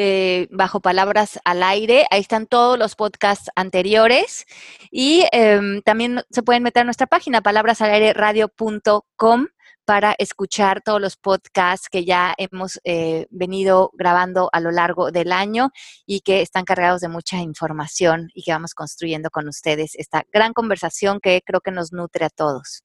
[0.00, 2.06] eh, bajo palabras al aire.
[2.12, 4.46] Ahí están todos los podcasts anteriores.
[4.92, 9.48] Y em, también se pueden meter a nuestra página, palabrasalaireradio.com
[9.84, 15.32] para escuchar todos los podcasts que ya hemos eh, venido grabando a lo largo del
[15.32, 15.70] año
[16.06, 20.52] y que están cargados de mucha información y que vamos construyendo con ustedes esta gran
[20.52, 22.84] conversación que creo que nos nutre a todos.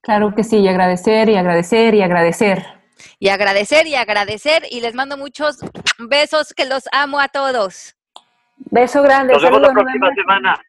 [0.00, 2.77] Claro que sí, y agradecer y agradecer y agradecer.
[3.18, 5.58] Y agradecer y agradecer y les mando muchos
[5.98, 7.96] besos que los amo a todos.
[8.56, 9.32] Beso grande.
[9.32, 10.60] Nos vemos la próxima semana.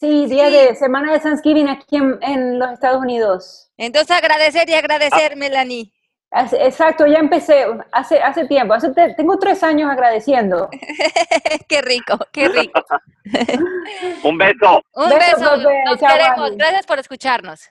[0.00, 3.70] Sí, día de semana de Thanksgiving aquí en, los Estados Unidos.
[3.76, 5.92] Entonces agradecer y agradecer, Melanie.
[6.32, 8.74] Exacto, ya empecé hace, hace tiempo.
[9.16, 10.70] tengo tres años agradeciendo.
[11.68, 12.82] qué rico, qué rico.
[14.22, 14.82] Un beso.
[14.94, 15.56] Un beso.
[15.56, 16.56] Nos queremos.
[16.56, 17.70] Gracias por escucharnos.